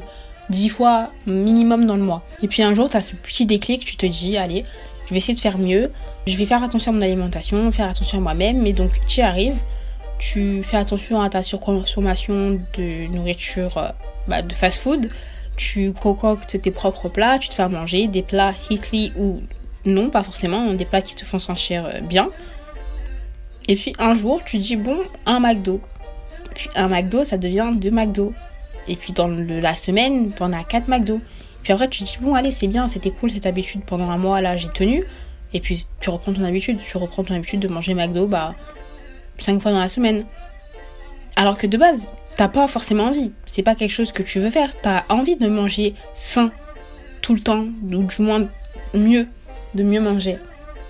10 0.50 0.70
fois 0.70 1.10
minimum 1.26 1.86
dans 1.86 1.96
le 1.96 2.04
mois. 2.04 2.24
Et 2.44 2.48
puis 2.48 2.62
un 2.62 2.74
jour, 2.74 2.90
tu 2.90 2.98
as 2.98 3.02
ce 3.02 3.16
petit 3.16 3.46
déclic, 3.46 3.84
tu 3.84 3.96
te 3.96 4.06
dis, 4.06 4.38
allez, 4.38 4.64
je 5.06 5.12
vais 5.12 5.18
essayer 5.18 5.34
de 5.34 5.40
faire 5.40 5.58
mieux, 5.58 5.92
je 6.28 6.38
vais 6.38 6.46
faire 6.46 6.64
attention 6.64 6.92
à 6.92 6.96
mon 6.96 7.02
alimentation, 7.02 7.72
faire 7.72 7.90
attention 7.90 8.20
à 8.20 8.22
moi-même, 8.22 8.62
mais 8.62 8.74
donc 8.74 8.92
tu 9.08 9.22
y 9.22 9.24
arrives, 9.24 9.62
tu 10.20 10.62
fais 10.62 10.78
attention 10.78 11.22
à 11.22 11.30
ta 11.30 11.42
surconsommation 11.42 12.60
de 12.78 13.08
nourriture 13.08 13.78
euh, 13.78 13.90
bah, 14.28 14.42
de 14.42 14.54
fast-food, 14.54 15.10
tu 15.56 15.94
concoctes 15.94 16.62
tes 16.62 16.72
propres 16.72 17.10
plats, 17.10 17.38
tu 17.40 17.50
te 17.50 17.54
fais 17.54 17.68
manger, 17.70 18.08
des 18.08 18.24
plats 18.24 18.54
healthy 18.70 19.12
ou 19.18 19.42
non, 19.86 20.10
pas 20.10 20.24
forcément, 20.24 20.74
des 20.74 20.86
plats 20.86 21.02
qui 21.02 21.16
te 21.16 21.26
font 21.26 21.40
sentir 21.40 21.86
euh, 21.86 22.02
bien. 22.02 22.30
Et 23.68 23.76
puis 23.76 23.94
un 24.00 24.14
jour, 24.14 24.44
tu 24.44 24.58
dis, 24.58 24.76
bon, 24.76 25.00
un 25.26 25.40
McDo. 25.40 25.82
Puis 26.56 26.70
un 26.76 26.88
McDo, 26.88 27.24
ça 27.24 27.38
devient 27.38 27.72
deux 27.76 27.92
McDo. 27.92 28.34
Et 28.88 28.96
puis 28.96 29.14
dans 29.14 29.28
la 29.28 29.74
semaine, 29.74 30.32
t'en 30.32 30.52
as 30.54 30.64
quatre 30.64 30.88
McDo. 30.88 31.20
Puis 31.64 31.74
après, 31.74 31.88
tu 31.88 32.04
dis, 32.04 32.18
bon, 32.20 32.34
allez, 32.34 32.52
c'est 32.52 32.68
bien, 32.68 32.88
c'était 32.88 33.12
cool 33.12 33.32
cette 33.32 33.46
habitude 33.46 33.84
pendant 33.86 34.10
un 34.10 34.18
mois, 34.18 34.42
là, 34.42 34.58
j'ai 34.58 34.70
tenu. 34.70 35.04
Et 35.54 35.60
puis 35.60 35.86
tu 36.00 36.10
reprends 36.10 36.34
ton 36.34 36.44
habitude, 36.44 36.80
tu 36.80 36.98
reprends 36.98 37.24
ton 37.24 37.36
habitude 37.36 37.60
de 37.60 37.68
manger 37.68 37.94
McDo, 37.94 38.28
bah, 38.28 38.56
cinq 39.38 39.60
fois 39.62 39.72
dans 39.72 39.80
la 39.80 39.90
semaine. 39.90 40.26
Alors 41.36 41.58
que 41.58 41.68
de 41.68 41.78
base, 41.78 42.14
t'as 42.36 42.48
pas 42.48 42.68
forcément 42.68 43.06
envie. 43.06 43.32
C'est 43.46 43.64
pas 43.64 43.76
quelque 43.76 43.92
chose 43.92 44.12
que 44.12 44.24
tu 44.24 44.40
veux 44.40 44.50
faire. 44.50 44.80
T'as 44.82 45.04
envie 45.10 45.38
de 45.38 45.48
manger 45.48 45.96
sain 46.14 46.52
tout 47.22 47.34
le 47.36 47.42
temps, 47.42 47.66
ou 47.84 48.04
du 48.04 48.22
moins 48.22 48.48
mieux, 48.94 49.28
de 49.76 49.84
mieux 49.84 50.02
manger. 50.02 50.40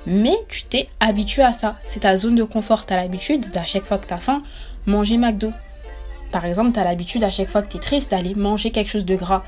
Mais 0.05 0.35
tu 0.49 0.63
t'es 0.63 0.87
habitué 0.99 1.43
à 1.43 1.53
ça. 1.53 1.77
C'est 1.85 2.01
ta 2.01 2.17
zone 2.17 2.35
de 2.35 2.43
confort. 2.43 2.85
T'as 2.85 2.95
l'habitude 2.95 3.49
d'à 3.51 3.63
chaque 3.63 3.83
fois 3.83 3.97
que 3.97 4.07
t'as 4.07 4.17
faim, 4.17 4.41
manger 4.85 5.17
McDo. 5.17 5.51
Par 6.31 6.45
exemple, 6.45 6.71
t'as 6.71 6.83
l'habitude 6.83 7.23
à 7.23 7.29
chaque 7.29 7.49
fois 7.49 7.61
que 7.61 7.67
t'es 7.67 7.79
triste 7.79 8.11
d'aller 8.11 8.33
manger 8.35 8.71
quelque 8.71 8.89
chose 8.89 9.05
de 9.05 9.15
gras. 9.15 9.43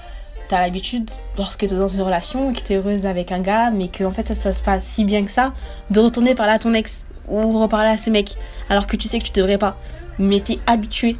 T'as 0.49 0.59
l'habitude, 0.61 1.09
lorsque 1.37 1.61
t'es 1.61 1.67
dans 1.67 1.87
une 1.87 2.01
relation, 2.01 2.51
que 2.51 2.59
t'es 2.59 2.75
heureuse 2.75 3.05
avec 3.05 3.31
un 3.31 3.39
gars, 3.39 3.71
mais 3.71 3.87
que 3.87 4.03
en 4.03 4.11
fait 4.11 4.27
ça 4.27 4.35
se 4.35 4.41
passe 4.41 4.59
pas 4.59 4.79
si 4.81 5.05
bien 5.05 5.23
que 5.23 5.31
ça, 5.31 5.53
de 5.89 6.01
retourner 6.01 6.35
parler 6.35 6.53
à 6.53 6.59
ton 6.59 6.73
ex 6.73 7.05
ou 7.29 7.57
reparler 7.59 7.89
à 7.89 7.97
ce 7.97 8.09
mec, 8.09 8.35
alors 8.69 8.85
que 8.85 8.97
tu 8.97 9.07
sais 9.07 9.19
que 9.19 9.23
tu 9.23 9.31
devrais 9.31 9.57
pas. 9.57 9.77
Mais 10.19 10.41
t'es 10.41 10.59
habitué. 10.67 11.15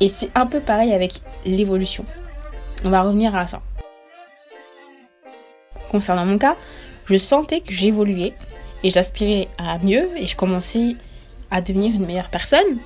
Et 0.00 0.08
c'est 0.08 0.30
un 0.34 0.46
peu 0.46 0.60
pareil 0.60 0.92
avec 0.92 1.20
l'évolution. 1.44 2.04
On 2.84 2.90
va 2.90 3.02
revenir 3.02 3.34
à 3.34 3.46
ça. 3.46 3.60
Concernant 5.90 6.26
mon 6.26 6.38
cas, 6.38 6.56
je 7.06 7.16
sentais 7.16 7.60
que 7.60 7.72
j'évoluais 7.72 8.34
et 8.84 8.90
j'aspirais 8.90 9.48
à 9.58 9.78
mieux 9.78 10.08
et 10.16 10.26
je 10.26 10.36
commençais 10.36 10.96
à 11.50 11.60
devenir 11.60 11.94
une 11.94 12.06
meilleure 12.06 12.28
personne. 12.28 12.78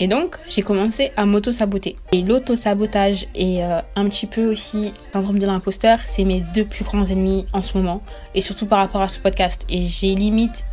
Et 0.00 0.06
donc, 0.06 0.36
j'ai 0.48 0.62
commencé 0.62 1.10
à 1.16 1.26
m'auto-saboter. 1.26 1.96
Et 2.12 2.22
l'auto-sabotage 2.22 3.26
et 3.34 3.64
euh, 3.64 3.80
un 3.96 4.08
petit 4.08 4.26
peu 4.26 4.46
aussi 4.46 4.92
syndrome 5.12 5.40
de 5.40 5.46
l'imposteur, 5.46 5.98
c'est 5.98 6.24
mes 6.24 6.40
deux 6.54 6.64
plus 6.64 6.84
grands 6.84 7.04
ennemis 7.04 7.46
en 7.52 7.62
ce 7.62 7.76
moment. 7.76 8.02
Et 8.34 8.40
surtout 8.40 8.66
par 8.66 8.78
rapport 8.78 9.02
à 9.02 9.08
ce 9.08 9.18
podcast. 9.18 9.64
Et 9.68 9.86
j'ai 9.86 10.14
limite 10.14 10.64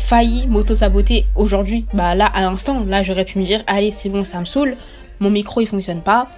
failli 0.00 0.46
m'auto-saboter 0.48 1.26
aujourd'hui. 1.36 1.86
Bah 1.94 2.14
là, 2.14 2.26
à 2.26 2.40
l'instant, 2.40 2.84
là, 2.84 3.02
j'aurais 3.02 3.24
pu 3.24 3.38
me 3.38 3.44
dire, 3.44 3.62
allez, 3.66 3.90
c'est 3.90 4.08
bon, 4.08 4.24
ça 4.24 4.40
me 4.40 4.44
saoule. 4.44 4.76
Mon 5.20 5.30
micro, 5.30 5.60
il 5.60 5.66
fonctionne 5.66 6.00
pas. 6.00 6.28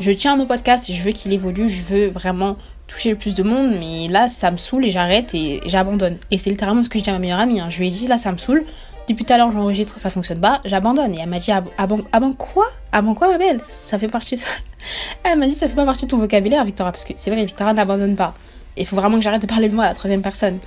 Je 0.00 0.10
tiens 0.10 0.36
mon 0.36 0.46
podcast, 0.46 0.90
je 0.92 1.02
veux 1.02 1.12
qu'il 1.12 1.32
évolue, 1.32 1.68
je 1.68 1.82
veux 1.82 2.06
vraiment 2.08 2.56
toucher 2.86 3.10
le 3.10 3.16
plus 3.16 3.34
de 3.34 3.42
monde, 3.42 3.76
mais 3.78 4.08
là, 4.08 4.28
ça 4.28 4.50
me 4.50 4.56
saoule 4.56 4.84
et 4.84 4.90
j'arrête 4.90 5.34
et 5.34 5.60
j'abandonne. 5.66 6.18
Et 6.30 6.38
c'est 6.38 6.50
littéralement 6.50 6.82
ce 6.82 6.88
que 6.88 6.98
je 6.98 7.04
dis 7.04 7.10
à 7.10 7.12
ma 7.12 7.18
meilleure 7.18 7.38
amie. 7.38 7.60
Hein. 7.60 7.70
Je 7.70 7.78
lui 7.78 7.88
ai 7.88 7.90
dit, 7.90 8.06
là, 8.06 8.18
ça 8.18 8.32
me 8.32 8.36
saoule. 8.36 8.64
Depuis 9.08 9.24
tout 9.24 9.32
à 9.34 9.38
l'heure, 9.38 9.52
j'enregistre, 9.52 10.00
ça 10.00 10.08
fonctionne 10.08 10.40
pas, 10.40 10.60
j'abandonne. 10.64 11.14
Et 11.14 11.18
elle 11.20 11.28
m'a 11.28 11.38
dit, 11.38 11.52
ah, 11.52 11.62
ah, 11.76 11.86
ah 12.12 12.20
bon 12.20 12.32
quoi? 12.32 12.64
Ah 12.90 13.02
bon 13.02 13.14
quoi, 13.14 13.28
ma 13.28 13.36
belle? 13.36 13.60
Ça 13.60 13.98
fait 13.98 14.08
partie 14.08 14.38
ça. 14.38 14.48
Elle 15.24 15.38
m'a 15.38 15.46
dit, 15.46 15.54
ça 15.54 15.68
fait 15.68 15.74
pas 15.74 15.84
partie 15.84 16.06
de 16.06 16.10
ton 16.10 16.18
vocabulaire, 16.18 16.64
Victoria, 16.64 16.90
parce 16.90 17.04
que 17.04 17.12
c'est 17.16 17.30
vrai, 17.30 17.44
Victoria 17.44 17.74
n'abandonne 17.74 18.16
pas. 18.16 18.34
Il 18.76 18.86
faut 18.86 18.96
vraiment 18.96 19.16
que 19.16 19.22
j'arrête 19.22 19.42
de 19.42 19.46
parler 19.46 19.68
de 19.68 19.74
moi 19.74 19.84
à 19.84 19.88
la 19.88 19.94
troisième 19.94 20.22
personne. 20.22 20.58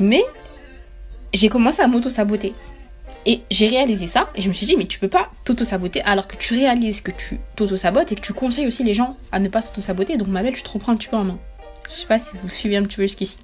Mais 0.00 0.22
j'ai 1.32 1.48
commencé 1.48 1.82
à 1.82 1.88
m'auto-saboter. 1.88 2.54
Et 3.26 3.42
j'ai 3.50 3.66
réalisé 3.66 4.06
ça 4.06 4.30
et 4.34 4.40
je 4.40 4.48
me 4.48 4.52
suis 4.54 4.66
dit, 4.66 4.76
mais 4.76 4.86
tu 4.86 4.98
peux 4.98 5.08
pas 5.08 5.30
t'auto-saboter 5.44 6.00
alors 6.02 6.26
que 6.26 6.36
tu 6.36 6.54
réalises 6.54 7.02
que 7.02 7.10
tu 7.10 7.38
t'auto-sabotes 7.54 8.12
et 8.12 8.14
que 8.14 8.20
tu 8.20 8.32
conseilles 8.32 8.66
aussi 8.66 8.82
les 8.82 8.94
gens 8.94 9.16
à 9.30 9.40
ne 9.40 9.48
pas 9.48 9.60
s'auto-saboter. 9.60 10.16
Donc, 10.16 10.28
ma 10.28 10.42
belle, 10.42 10.54
tu 10.54 10.62
te 10.62 10.70
reprends 10.70 10.92
un 10.92 10.96
petit 10.96 11.08
peu 11.08 11.16
en 11.16 11.24
main. 11.24 11.38
Je 11.90 11.96
sais 11.96 12.06
pas 12.06 12.18
si 12.18 12.30
vous 12.40 12.48
suivez 12.48 12.76
un 12.76 12.84
petit 12.84 12.96
peu 12.96 13.02
jusqu'ici. 13.02 13.38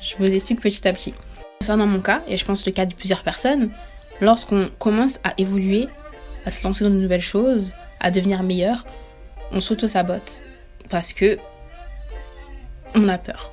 Je 0.00 0.16
vous 0.18 0.32
explique 0.32 0.60
petit 0.60 0.86
à 0.88 0.92
petit. 0.92 1.14
Dans 1.66 1.76
mon 1.76 2.00
cas, 2.00 2.22
et 2.28 2.36
je 2.36 2.44
pense 2.44 2.64
le 2.66 2.72
cas 2.72 2.86
de 2.86 2.94
plusieurs 2.94 3.22
personnes, 3.22 3.70
lorsqu'on 4.20 4.70
commence 4.78 5.18
à 5.24 5.34
évoluer, 5.38 5.88
à 6.44 6.50
se 6.50 6.64
lancer 6.64 6.84
dans 6.84 6.90
de 6.90 6.96
nouvelles 6.96 7.20
choses, 7.20 7.74
à 8.00 8.10
devenir 8.10 8.42
meilleur, 8.42 8.86
on 9.52 9.60
s'auto-sabote. 9.60 10.42
Parce 10.88 11.12
que 11.12 11.38
on 12.94 13.08
a 13.08 13.18
peur. 13.18 13.52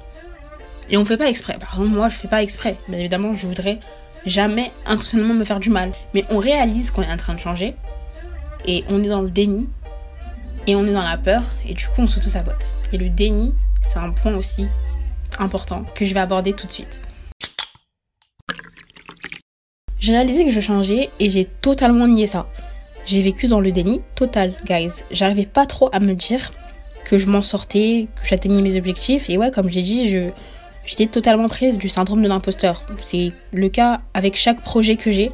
Et 0.89 0.97
on 0.97 1.01
ne 1.01 1.05
fait 1.05 1.17
pas 1.17 1.29
exprès. 1.29 1.57
Par 1.59 1.73
exemple, 1.73 1.89
moi, 1.89 2.09
je 2.09 2.15
fais 2.15 2.27
pas 2.27 2.43
exprès. 2.43 2.77
Bien 2.87 2.99
évidemment, 2.99 3.33
je 3.33 3.47
voudrais 3.47 3.79
jamais 4.25 4.71
intentionnellement 4.85 5.33
me 5.33 5.43
faire 5.43 5.59
du 5.59 5.69
mal. 5.69 5.91
Mais 6.13 6.25
on 6.29 6.37
réalise 6.37 6.91
qu'on 6.91 7.01
est 7.01 7.11
en 7.11 7.17
train 7.17 7.33
de 7.33 7.39
changer. 7.39 7.75
Et 8.65 8.83
on 8.89 9.03
est 9.03 9.09
dans 9.09 9.21
le 9.21 9.29
déni. 9.29 9.67
Et 10.67 10.75
on 10.75 10.85
est 10.85 10.93
dans 10.93 11.03
la 11.03 11.17
peur. 11.17 11.43
Et 11.67 11.73
du 11.73 11.85
coup, 11.87 12.01
on 12.01 12.07
s'auto-sabote. 12.07 12.75
Et 12.93 12.97
le 12.97 13.09
déni, 13.09 13.53
c'est 13.81 13.99
un 13.99 14.11
point 14.11 14.35
aussi 14.35 14.67
important 15.39 15.85
que 15.95 16.05
je 16.05 16.13
vais 16.13 16.19
aborder 16.19 16.53
tout 16.53 16.67
de 16.67 16.71
suite. 16.71 17.01
J'ai 19.99 20.13
réalisé 20.13 20.45
que 20.45 20.51
je 20.51 20.59
changeais 20.59 21.09
et 21.19 21.29
j'ai 21.29 21.45
totalement 21.45 22.07
nié 22.07 22.27
ça. 22.27 22.47
J'ai 23.05 23.21
vécu 23.21 23.47
dans 23.47 23.59
le 23.59 23.71
déni 23.71 24.01
total, 24.15 24.53
guys. 24.65 25.03
J'arrivais 25.11 25.45
pas 25.45 25.65
trop 25.65 25.89
à 25.93 25.99
me 25.99 26.13
dire 26.13 26.53
que 27.05 27.17
je 27.17 27.27
m'en 27.27 27.41
sortais, 27.41 28.07
que 28.15 28.27
j'atteignais 28.27 28.61
mes 28.61 28.77
objectifs. 28.77 29.29
Et 29.29 29.37
ouais, 29.37 29.51
comme 29.51 29.69
j'ai 29.69 29.81
dit, 29.81 30.09
je, 30.09 30.29
j'étais 30.85 31.07
totalement 31.07 31.47
prise 31.47 31.77
du 31.77 31.89
syndrome 31.89 32.21
de 32.21 32.27
l'imposteur. 32.27 32.85
C'est 32.97 33.31
le 33.51 33.69
cas 33.69 34.01
avec 34.13 34.35
chaque 34.35 34.61
projet 34.61 34.95
que 34.95 35.11
j'ai. 35.11 35.31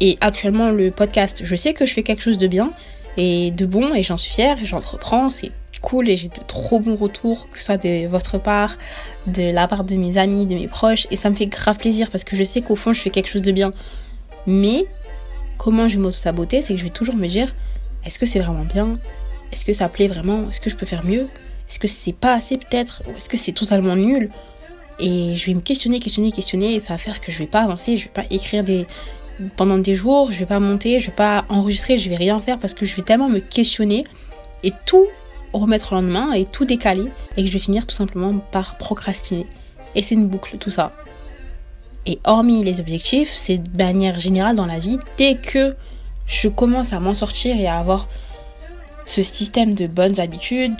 Et 0.00 0.18
actuellement, 0.20 0.70
le 0.70 0.90
podcast, 0.90 1.42
je 1.44 1.56
sais 1.56 1.72
que 1.72 1.86
je 1.86 1.92
fais 1.92 2.02
quelque 2.02 2.22
chose 2.22 2.38
de 2.38 2.46
bien 2.46 2.72
et 3.16 3.50
de 3.52 3.64
bon 3.64 3.94
et 3.94 4.02
j'en 4.02 4.16
suis 4.16 4.32
fière 4.32 4.60
et 4.60 4.64
j'entreprends. 4.64 5.28
C'est 5.28 5.52
cool 5.80 6.08
et 6.08 6.16
j'ai 6.16 6.28
de 6.28 6.40
trop 6.46 6.80
bons 6.80 6.96
retours, 6.96 7.48
que 7.50 7.58
ce 7.58 7.66
soit 7.66 7.76
de 7.76 8.06
votre 8.06 8.38
part, 8.38 8.76
de 9.26 9.52
la 9.52 9.68
part 9.68 9.84
de 9.84 9.94
mes 9.96 10.18
amis, 10.18 10.46
de 10.46 10.54
mes 10.54 10.68
proches. 10.68 11.06
Et 11.10 11.16
ça 11.16 11.30
me 11.30 11.34
fait 11.34 11.46
grave 11.46 11.76
plaisir 11.76 12.10
parce 12.10 12.24
que 12.24 12.36
je 12.36 12.44
sais 12.44 12.62
qu'au 12.62 12.76
fond, 12.76 12.92
je 12.92 13.00
fais 13.00 13.10
quelque 13.10 13.28
chose 13.28 13.42
de 13.42 13.52
bien. 13.52 13.72
Mais 14.46 14.86
comment 15.58 15.88
je 15.88 15.96
vais 15.96 16.02
m'auto-saboter 16.02 16.62
C'est 16.62 16.74
que 16.74 16.80
je 16.80 16.84
vais 16.84 16.90
toujours 16.90 17.16
me 17.16 17.26
dire 17.26 17.54
est-ce 18.04 18.18
que 18.18 18.26
c'est 18.26 18.40
vraiment 18.40 18.64
bien? 18.64 18.98
Est-ce 19.52 19.64
que 19.64 19.72
ça 19.72 19.88
plaît 19.88 20.08
vraiment? 20.08 20.48
Est-ce 20.48 20.60
que 20.60 20.70
je 20.70 20.76
peux 20.76 20.86
faire 20.86 21.04
mieux? 21.04 21.28
Est-ce 21.68 21.78
que 21.78 21.88
c'est 21.88 22.12
pas 22.12 22.34
assez 22.34 22.58
peut-être? 22.58 23.02
Ou 23.06 23.16
est-ce 23.16 23.28
que 23.28 23.36
c'est 23.36 23.52
totalement 23.52 23.96
nul? 23.96 24.30
Et 24.98 25.36
je 25.36 25.46
vais 25.46 25.54
me 25.54 25.60
questionner, 25.60 26.00
questionner, 26.00 26.32
questionner, 26.32 26.74
et 26.74 26.80
ça 26.80 26.94
va 26.94 26.98
faire 26.98 27.20
que 27.20 27.32
je 27.32 27.38
vais 27.38 27.46
pas 27.46 27.62
avancer, 27.62 27.96
je 27.96 28.04
vais 28.04 28.10
pas 28.10 28.24
écrire 28.30 28.64
pendant 29.56 29.78
des 29.78 29.94
jours, 29.94 30.32
je 30.32 30.38
vais 30.38 30.46
pas 30.46 30.60
monter, 30.60 31.00
je 31.00 31.06
vais 31.06 31.16
pas 31.16 31.44
enregistrer, 31.48 31.98
je 31.98 32.08
vais 32.08 32.16
rien 32.16 32.38
faire 32.40 32.58
parce 32.58 32.74
que 32.74 32.86
je 32.86 32.94
vais 32.94 33.02
tellement 33.02 33.28
me 33.28 33.40
questionner 33.40 34.04
et 34.62 34.72
tout 34.86 35.06
remettre 35.52 35.92
au 35.92 35.96
lendemain 35.96 36.32
et 36.32 36.44
tout 36.44 36.64
décaler 36.64 37.10
et 37.36 37.42
que 37.42 37.48
je 37.48 37.52
vais 37.52 37.58
finir 37.58 37.86
tout 37.86 37.94
simplement 37.94 38.38
par 38.52 38.76
procrastiner. 38.76 39.46
Et 39.94 40.02
c'est 40.02 40.14
une 40.14 40.26
boucle 40.28 40.58
tout 40.58 40.70
ça. 40.70 40.92
Et 42.06 42.18
hormis 42.24 42.62
les 42.62 42.80
objectifs, 42.80 43.30
c'est 43.30 43.58
de 43.58 43.82
manière 43.82 44.20
générale 44.20 44.56
dans 44.56 44.66
la 44.66 44.78
vie, 44.78 44.98
dès 45.16 45.36
que 45.36 45.74
je 46.26 46.48
commence 46.48 46.92
à 46.92 47.00
m'en 47.00 47.14
sortir 47.14 47.56
et 47.56 47.66
à 47.66 47.78
avoir 47.78 48.08
ce 49.06 49.22
système 49.22 49.74
de 49.74 49.86
bonnes 49.86 50.20
habitudes, 50.20 50.74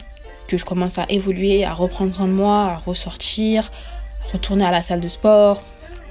que 0.48 0.56
je 0.56 0.64
commence 0.64 0.98
à 0.98 1.06
évoluer, 1.08 1.64
à 1.64 1.72
reprendre 1.72 2.14
soin 2.14 2.26
de 2.26 2.32
moi, 2.32 2.72
à 2.72 2.76
ressortir, 2.76 3.70
retourner 4.32 4.64
à 4.64 4.70
la 4.70 4.82
salle 4.82 5.00
de 5.00 5.08
sport, 5.08 5.62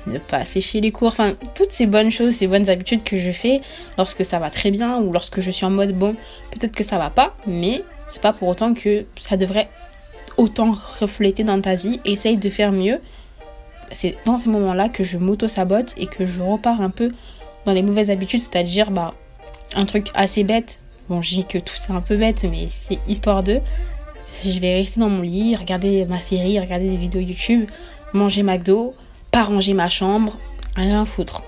ne 0.08 0.17
pas 0.17 0.43
sécher 0.46 0.82
les 0.82 0.91
cours, 0.91 1.10
enfin 1.10 1.34
toutes 1.55 1.72
ces 1.72 1.86
bonnes 1.86 2.12
choses, 2.12 2.36
ces 2.36 2.48
bonnes 2.48 2.70
habitudes 2.70 3.03
que 3.03 3.17
je 3.17 3.32
fais 3.32 3.62
lorsque 3.98 4.25
ça 4.25 4.39
va 4.39 4.50
très 4.50 4.72
bien 4.72 5.00
ou 5.01 5.12
lorsque 5.12 5.39
je 5.39 5.51
suis 5.51 5.65
en 5.65 5.70
mode 5.70 5.93
bon, 5.93 6.15
peut-être 6.51 6.75
que 6.75 6.84
ça 6.84 6.98
va 6.98 7.10
pas, 7.10 7.36
mais 7.48 7.84
c'est 8.05 8.22
pas 8.22 8.34
pour 8.34 8.48
autant 8.50 8.74
que 8.74 9.05
ça 9.20 9.38
devrait 9.38 9.70
autant 10.38 10.72
refléter 11.00 11.43
dans 11.43 11.60
ta 11.62 11.75
vie. 11.75 12.00
Essaye 12.05 12.38
de 12.38 12.50
faire 12.50 12.72
mieux. 12.72 13.00
C'est 13.91 14.17
dans 14.25 14.38
ces 14.38 14.50
moments-là 14.50 14.89
que 14.89 15.03
je 15.03 15.17
m'auto-sabote 15.17 15.93
et 15.98 16.08
que 16.08 16.25
je 16.25 16.41
repars 16.41 16.82
un 16.82 16.89
peu 16.89 17.12
dans 17.65 17.74
les 17.74 17.84
mauvaises 17.84 18.10
habitudes, 18.10 18.41
c'est-à-dire 18.41 18.91
bah 18.91 19.13
un 19.75 19.86
truc 19.86 20.08
assez 20.15 20.43
bête. 20.43 20.79
Bon, 21.10 21.22
je 21.22 21.36
dis 21.36 21.46
que 21.46 21.58
tout 21.58 21.75
c'est 21.79 21.91
un 21.91 22.01
peu 22.01 22.17
bête, 22.17 22.43
mais 22.43 22.67
c'est 22.70 23.00
histoire 23.08 23.43
de. 23.43 23.60
Je 24.43 24.60
vais 24.60 24.74
rester 24.74 25.00
dans 25.00 25.10
mon 25.10 25.22
lit, 25.22 25.55
regarder 25.55 26.05
ma 26.05 26.17
série, 26.17 26.60
regarder 26.60 26.89
des 26.89 26.98
vidéos 26.98 27.22
YouTube, 27.22 27.70
manger 28.13 28.43
McDo, 28.43 28.96
pas 29.32 29.43
ranger 29.43 29.74
ma 29.74 29.89
chambre, 29.89 30.38
rien 30.75 31.05
foutre. 31.05 31.43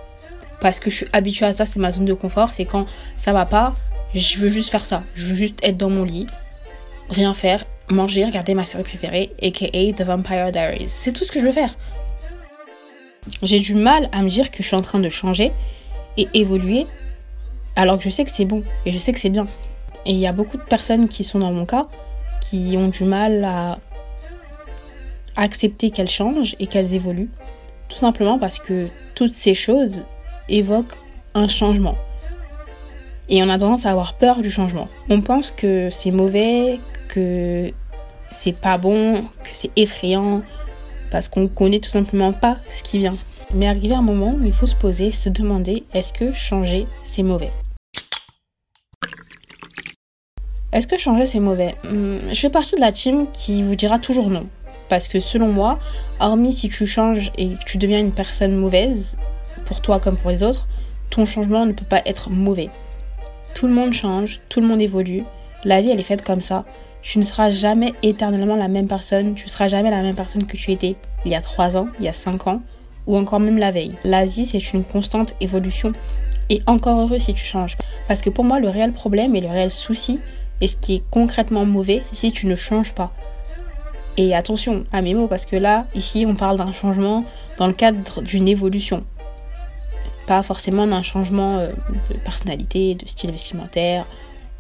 Parce 0.59 0.79
que 0.79 0.89
je 0.89 0.95
suis 0.95 1.07
habituée 1.13 1.45
à 1.45 1.53
ça, 1.53 1.65
c'est 1.65 1.79
ma 1.79 1.91
zone 1.91 2.05
de 2.05 2.13
confort. 2.13 2.49
C'est 2.49 2.65
quand 2.65 2.85
ça 3.17 3.33
va 3.33 3.45
pas, 3.45 3.73
je 4.13 4.37
veux 4.39 4.49
juste 4.49 4.69
faire 4.69 4.83
ça. 4.83 5.03
Je 5.15 5.27
veux 5.27 5.35
juste 5.35 5.59
être 5.63 5.77
dans 5.77 5.89
mon 5.89 6.03
lit, 6.03 6.27
rien 7.09 7.33
faire, 7.33 7.63
manger, 7.89 8.25
regarder 8.25 8.53
ma 8.53 8.63
série 8.63 8.83
préférée, 8.83 9.31
aka 9.41 9.93
The 9.93 10.01
Vampire 10.01 10.51
Diaries. 10.51 10.89
C'est 10.89 11.11
tout 11.11 11.23
ce 11.23 11.31
que 11.31 11.39
je 11.39 11.45
veux 11.45 11.51
faire. 11.51 11.75
J'ai 13.41 13.59
du 13.59 13.75
mal 13.75 14.09
à 14.11 14.21
me 14.21 14.29
dire 14.29 14.51
que 14.51 14.57
je 14.61 14.67
suis 14.67 14.75
en 14.75 14.81
train 14.81 14.99
de 14.99 15.09
changer 15.09 15.51
et 16.17 16.27
évoluer 16.33 16.85
alors 17.75 17.97
que 17.97 18.03
je 18.03 18.09
sais 18.09 18.23
que 18.23 18.29
c'est 18.29 18.45
bon 18.45 18.63
et 18.85 18.91
je 18.91 18.99
sais 18.99 19.11
que 19.11 19.19
c'est 19.19 19.29
bien. 19.29 19.47
Et 20.05 20.11
il 20.11 20.17
y 20.17 20.27
a 20.27 20.31
beaucoup 20.31 20.57
de 20.57 20.63
personnes 20.63 21.07
qui 21.07 21.23
sont 21.23 21.39
dans 21.39 21.51
mon 21.51 21.65
cas 21.65 21.87
qui 22.41 22.75
ont 22.77 22.89
du 22.89 23.03
mal 23.03 23.43
à 23.43 23.79
accepter 25.35 25.91
qu'elles 25.91 26.09
changent 26.09 26.55
et 26.59 26.67
qu'elles 26.67 26.93
évoluent. 26.93 27.29
Tout 27.89 27.97
simplement 27.97 28.39
parce 28.39 28.59
que 28.59 28.87
toutes 29.13 29.33
ces 29.33 29.53
choses 29.53 30.03
évoquent 30.49 30.97
un 31.33 31.47
changement. 31.47 31.95
Et 33.29 33.41
on 33.43 33.49
a 33.49 33.57
tendance 33.57 33.85
à 33.85 33.91
avoir 33.91 34.15
peur 34.15 34.41
du 34.41 34.51
changement. 34.51 34.87
On 35.09 35.21
pense 35.21 35.51
que 35.51 35.89
c'est 35.89 36.11
mauvais, 36.11 36.79
que 37.07 37.71
c'est 38.29 38.55
pas 38.55 38.77
bon, 38.77 39.23
que 39.43 39.49
c'est 39.51 39.71
effrayant, 39.75 40.41
parce 41.11 41.27
qu'on 41.27 41.47
connaît 41.47 41.79
tout 41.79 41.89
simplement 41.89 42.33
pas 42.33 42.57
ce 42.67 42.83
qui 42.83 42.99
vient. 42.99 43.17
Mais 43.53 43.67
arrivé 43.67 43.93
un 43.93 44.01
moment 44.01 44.35
où 44.39 44.45
il 44.45 44.53
faut 44.53 44.67
se 44.67 44.75
poser, 44.75 45.11
se 45.11 45.29
demander 45.29 45.83
est-ce 45.93 46.13
que 46.13 46.33
changer 46.33 46.87
c'est 47.03 47.23
mauvais? 47.23 47.51
Est-ce 50.71 50.87
que 50.87 50.97
changer 50.97 51.25
c'est 51.25 51.39
mauvais? 51.39 51.75
Hmm, 51.85 52.33
Je 52.33 52.39
fais 52.39 52.49
partie 52.49 52.75
de 52.75 52.81
la 52.81 52.91
team 52.91 53.27
qui 53.31 53.63
vous 53.63 53.75
dira 53.75 53.97
toujours 53.97 54.29
non. 54.29 54.47
Parce 54.89 55.07
que 55.07 55.19
selon 55.19 55.47
moi, 55.47 55.79
hormis 56.19 56.53
si 56.53 56.69
tu 56.69 56.85
changes 56.85 57.31
et 57.37 57.49
que 57.49 57.63
tu 57.65 57.77
deviens 57.77 57.99
une 57.99 58.13
personne 58.13 58.55
mauvaise, 58.55 59.17
pour 59.65 59.81
toi 59.81 59.99
comme 59.99 60.17
pour 60.17 60.31
les 60.31 60.43
autres, 60.43 60.67
ton 61.09 61.25
changement 61.25 61.65
ne 61.65 61.73
peut 61.73 61.85
pas 61.85 62.01
être 62.05 62.29
mauvais. 62.29 62.69
Tout 63.53 63.67
le 63.67 63.73
monde 63.73 63.93
change, 63.93 64.41
tout 64.49 64.61
le 64.61 64.67
monde 64.67 64.81
évolue. 64.81 65.23
La 65.63 65.81
vie, 65.81 65.89
elle 65.89 65.99
est 65.99 66.03
faite 66.03 66.23
comme 66.23 66.41
ça. 66.41 66.65
Tu 67.01 67.19
ne 67.19 67.23
seras 67.23 67.49
jamais 67.49 67.93
éternellement 68.03 68.55
la 68.55 68.67
même 68.67 68.87
personne. 68.87 69.35
Tu 69.35 69.45
ne 69.45 69.49
seras 69.49 69.67
jamais 69.67 69.91
la 69.91 70.01
même 70.01 70.15
personne 70.15 70.45
que 70.45 70.57
tu 70.57 70.71
étais 70.71 70.95
il 71.23 71.31
y 71.31 71.35
a 71.35 71.41
3 71.41 71.77
ans, 71.77 71.87
il 71.99 72.05
y 72.05 72.09
a 72.09 72.13
5 72.13 72.47
ans, 72.47 72.61
ou 73.07 73.17
encore 73.17 73.39
même 73.39 73.57
la 73.57 73.71
veille. 73.71 73.95
L'Asie, 74.03 74.45
c'est 74.45 74.73
une 74.73 74.83
constante 74.83 75.35
évolution. 75.41 75.93
Et 76.49 76.61
encore 76.67 76.99
heureux 77.01 77.17
si 77.17 77.33
tu 77.33 77.43
changes. 77.43 77.77
Parce 78.07 78.21
que 78.21 78.29
pour 78.29 78.43
moi, 78.43 78.59
le 78.59 78.69
réel 78.69 78.91
problème 78.91 79.35
et 79.35 79.41
le 79.41 79.47
réel 79.47 79.71
souci, 79.71 80.19
et 80.61 80.67
ce 80.67 80.75
qui 80.77 80.95
est 80.95 81.03
concrètement 81.09 81.65
mauvais, 81.65 82.03
c'est 82.11 82.27
si 82.27 82.31
tu 82.31 82.47
ne 82.47 82.55
changes 82.55 82.93
pas. 82.93 83.11
Et 84.17 84.33
attention 84.33 84.85
à 84.93 85.01
mes 85.01 85.13
mots, 85.13 85.27
parce 85.27 85.45
que 85.45 85.55
là, 85.55 85.85
ici, 85.93 86.25
on 86.27 86.35
parle 86.35 86.57
d'un 86.57 86.71
changement 86.71 87.25
dans 87.57 87.67
le 87.67 87.73
cadre 87.73 88.21
d'une 88.21 88.47
évolution. 88.47 89.05
Pas 90.25 90.41
forcément 90.41 90.87
d'un 90.87 91.01
changement 91.01 91.57
euh, 91.57 91.71
de 92.09 92.17
personnalité, 92.17 92.95
de 92.95 93.05
style 93.07 93.31
vestimentaire, 93.31 94.05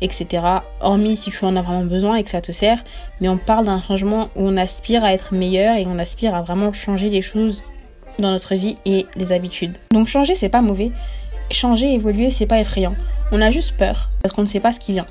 etc. 0.01 0.43
Hormis 0.81 1.15
si 1.15 1.31
tu 1.31 1.45
en 1.45 1.55
as 1.55 1.61
vraiment 1.61 1.85
besoin 1.85 2.15
et 2.15 2.23
que 2.23 2.29
ça 2.29 2.41
te 2.41 2.51
sert. 2.51 2.83
Mais 3.21 3.29
on 3.29 3.37
parle 3.37 3.65
d'un 3.65 3.81
changement 3.81 4.29
où 4.35 4.41
on 4.47 4.57
aspire 4.57 5.03
à 5.03 5.13
être 5.13 5.33
meilleur 5.33 5.77
et 5.77 5.85
on 5.87 5.97
aspire 5.99 6.35
à 6.35 6.41
vraiment 6.41 6.73
changer 6.73 7.09
les 7.09 7.21
choses 7.21 7.63
dans 8.19 8.31
notre 8.31 8.55
vie 8.55 8.77
et 8.85 9.05
les 9.15 9.31
habitudes. 9.31 9.77
Donc 9.91 10.07
changer, 10.07 10.35
c'est 10.35 10.49
pas 10.49 10.61
mauvais. 10.61 10.91
Changer, 11.51 11.93
évoluer, 11.93 12.29
c'est 12.29 12.45
pas 12.45 12.59
effrayant. 12.59 12.95
On 13.31 13.41
a 13.41 13.51
juste 13.51 13.77
peur 13.77 14.09
parce 14.21 14.33
qu'on 14.33 14.41
ne 14.41 14.47
sait 14.47 14.59
pas 14.59 14.71
ce 14.71 14.79
qui 14.79 14.93
vient. 14.93 15.05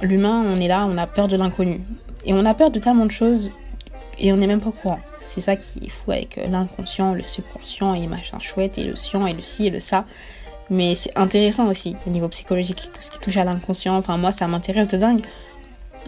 L'humain, 0.00 0.44
on 0.46 0.60
est 0.60 0.68
là, 0.68 0.86
on 0.88 0.98
a 0.98 1.06
peur 1.06 1.28
de 1.28 1.36
l'inconnu. 1.36 1.80
Et 2.24 2.32
on 2.32 2.44
a 2.44 2.54
peur 2.54 2.70
de 2.70 2.78
tellement 2.78 3.06
de 3.06 3.10
choses 3.10 3.50
et 4.18 4.32
on 4.32 4.36
n'est 4.36 4.46
même 4.46 4.60
pas 4.60 4.68
au 4.68 4.72
courant. 4.72 5.00
C'est 5.16 5.40
ça 5.40 5.56
qui 5.56 5.86
est 5.86 5.88
fou 5.88 6.12
avec 6.12 6.38
euh, 6.38 6.46
l'inconscient, 6.46 7.14
le 7.14 7.22
subconscient 7.22 7.94
et 7.94 8.06
machin 8.06 8.38
chouette 8.40 8.78
et 8.78 8.84
le 8.84 8.94
science 8.94 9.30
et 9.30 9.32
le 9.32 9.40
ci 9.40 9.66
et 9.66 9.70
le 9.70 9.80
ça. 9.80 10.04
Mais 10.70 10.94
c'est 10.94 11.16
intéressant 11.18 11.68
aussi 11.68 11.96
au 12.06 12.10
niveau 12.10 12.28
psychologique, 12.28 12.90
tout 12.92 13.02
ce 13.02 13.10
qui 13.10 13.18
touche 13.18 13.36
à 13.36 13.44
l'inconscient. 13.44 13.96
Enfin, 13.96 14.16
moi, 14.16 14.32
ça 14.32 14.46
m'intéresse 14.46 14.88
de 14.88 14.96
dingue. 14.96 15.20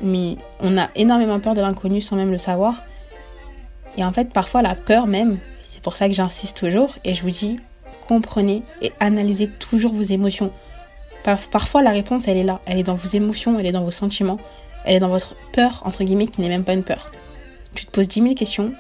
Mais 0.02 0.36
on 0.60 0.78
a 0.78 0.88
énormément 0.94 1.38
peur 1.40 1.54
de 1.54 1.60
l'inconnu 1.60 2.00
sans 2.00 2.16
même 2.16 2.30
le 2.30 2.38
savoir. 2.38 2.82
Et 3.96 4.04
en 4.04 4.12
fait, 4.12 4.32
parfois, 4.32 4.62
la 4.62 4.74
peur 4.74 5.06
même, 5.06 5.38
c'est 5.66 5.82
pour 5.82 5.96
ça 5.96 6.06
que 6.08 6.14
j'insiste 6.14 6.56
toujours. 6.56 6.94
Et 7.04 7.14
je 7.14 7.22
vous 7.22 7.30
dis, 7.30 7.60
comprenez 8.06 8.62
et 8.80 8.92
analysez 9.00 9.48
toujours 9.48 9.92
vos 9.92 10.02
émotions. 10.02 10.50
Parfois, 11.50 11.82
la 11.82 11.90
réponse, 11.90 12.28
elle 12.28 12.36
est 12.36 12.44
là. 12.44 12.60
Elle 12.66 12.78
est 12.78 12.84
dans 12.84 12.94
vos 12.94 13.08
émotions, 13.08 13.58
elle 13.58 13.66
est 13.66 13.72
dans 13.72 13.84
vos 13.84 13.90
sentiments. 13.90 14.38
Elle 14.84 14.96
est 14.96 15.00
dans 15.00 15.08
votre 15.08 15.34
peur, 15.52 15.82
entre 15.84 16.04
guillemets, 16.04 16.26
qui 16.26 16.40
n'est 16.40 16.48
même 16.48 16.64
pas 16.64 16.74
une 16.74 16.84
peur. 16.84 17.10
Tu 17.74 17.86
te 17.86 17.90
poses 17.90 18.08
10 18.08 18.22
000 18.22 18.34
questions 18.34 18.74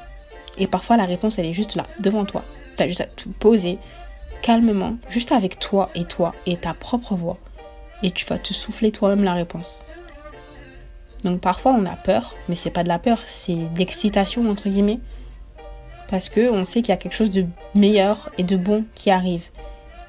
et 0.58 0.66
parfois 0.66 0.96
la 0.96 1.04
réponse, 1.04 1.38
elle 1.38 1.46
est 1.46 1.52
juste 1.52 1.74
là, 1.74 1.86
devant 2.00 2.24
toi. 2.24 2.44
T'as 2.76 2.86
juste 2.86 3.00
à 3.00 3.06
te 3.06 3.28
poser 3.28 3.78
calmement, 4.42 4.96
juste 5.08 5.32
avec 5.32 5.58
toi 5.58 5.90
et 5.94 6.04
toi 6.04 6.34
et 6.46 6.56
ta 6.56 6.74
propre 6.74 7.14
voix. 7.14 7.38
Et 8.02 8.10
tu 8.10 8.26
vas 8.26 8.38
te 8.38 8.52
souffler 8.52 8.92
toi-même 8.92 9.24
la 9.24 9.34
réponse. 9.34 9.84
Donc 11.24 11.40
parfois 11.40 11.72
on 11.72 11.86
a 11.86 11.96
peur, 11.96 12.34
mais 12.48 12.54
c'est 12.54 12.70
pas 12.70 12.82
de 12.84 12.88
la 12.88 12.98
peur, 12.98 13.18
c'est 13.24 13.54
de 13.54 13.78
l'excitation 13.78 14.48
entre 14.48 14.68
guillemets. 14.68 15.00
Parce 16.08 16.28
que 16.28 16.50
on 16.50 16.64
sait 16.64 16.82
qu'il 16.82 16.90
y 16.90 16.92
a 16.92 16.98
quelque 16.98 17.14
chose 17.14 17.30
de 17.30 17.46
meilleur 17.74 18.30
et 18.36 18.42
de 18.42 18.56
bon 18.56 18.84
qui 18.94 19.10
arrive. 19.10 19.48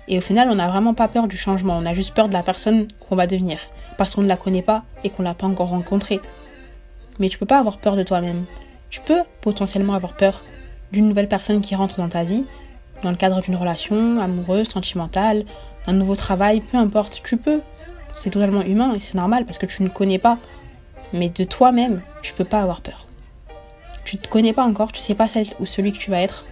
Et 0.07 0.17
au 0.17 0.21
final, 0.21 0.49
on 0.49 0.55
n'a 0.55 0.67
vraiment 0.67 0.93
pas 0.93 1.07
peur 1.07 1.27
du 1.27 1.37
changement, 1.37 1.77
on 1.77 1.85
a 1.85 1.93
juste 1.93 2.13
peur 2.13 2.27
de 2.27 2.33
la 2.33 2.43
personne 2.43 2.87
qu'on 2.99 3.15
va 3.15 3.27
devenir. 3.27 3.59
Parce 3.97 4.15
qu'on 4.15 4.21
ne 4.21 4.27
la 4.27 4.37
connaît 4.37 4.61
pas 4.61 4.83
et 5.03 5.09
qu'on 5.09 5.23
l'a 5.23 5.33
pas 5.33 5.47
encore 5.47 5.69
rencontrée. 5.69 6.19
Mais 7.19 7.29
tu 7.29 7.37
peux 7.37 7.45
pas 7.45 7.59
avoir 7.59 7.77
peur 7.77 7.95
de 7.95 8.03
toi-même. 8.03 8.45
Tu 8.89 9.01
peux 9.01 9.21
potentiellement 9.41 9.93
avoir 9.93 10.15
peur 10.15 10.43
d'une 10.91 11.07
nouvelle 11.07 11.27
personne 11.27 11.61
qui 11.61 11.75
rentre 11.75 11.97
dans 11.97 12.09
ta 12.09 12.23
vie, 12.23 12.45
dans 13.03 13.11
le 13.11 13.17
cadre 13.17 13.41
d'une 13.41 13.55
relation 13.55 14.19
amoureuse, 14.19 14.67
sentimentale, 14.67 15.45
un 15.87 15.93
nouveau 15.93 16.15
travail, 16.15 16.61
peu 16.61 16.77
importe. 16.77 17.21
Tu 17.23 17.37
peux. 17.37 17.61
C'est 18.13 18.29
totalement 18.29 18.63
humain 18.63 18.93
et 18.93 18.99
c'est 18.99 19.15
normal 19.15 19.45
parce 19.45 19.57
que 19.57 19.65
tu 19.65 19.83
ne 19.83 19.89
connais 19.89 20.19
pas. 20.19 20.37
Mais 21.13 21.29
de 21.29 21.43
toi-même, 21.43 22.01
tu 22.21 22.33
peux 22.33 22.45
pas 22.45 22.61
avoir 22.61 22.81
peur. 22.81 23.07
Tu 24.05 24.17
te 24.17 24.27
connais 24.27 24.53
pas 24.53 24.63
encore, 24.63 24.91
tu 24.91 25.01
sais 25.01 25.15
pas 25.15 25.27
celle 25.27 25.47
ou 25.59 25.65
celui 25.65 25.91
que 25.91 25.97
tu 25.97 26.11
vas 26.11 26.21
être. 26.21 26.45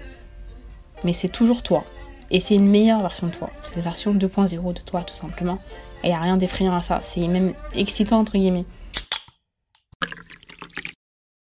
Mais 1.03 1.13
c'est 1.13 1.29
toujours 1.29 1.63
toi. 1.63 1.83
Et 2.31 2.39
c'est 2.39 2.55
une 2.55 2.67
meilleure 2.67 3.01
version 3.01 3.27
de 3.27 3.31
toi. 3.31 3.49
C'est 3.61 3.75
la 3.75 3.81
version 3.81 4.13
2.0 4.13 4.73
de 4.73 4.81
toi, 4.81 5.03
tout 5.03 5.13
simplement. 5.13 5.59
Et 6.03 6.07
il 6.07 6.09
n'y 6.09 6.15
a 6.15 6.19
rien 6.19 6.37
d'effrayant 6.37 6.75
à 6.75 6.81
ça. 6.81 6.99
C'est 7.01 7.27
même 7.27 7.53
excitant, 7.75 8.19
entre 8.19 8.33
guillemets. 8.33 8.65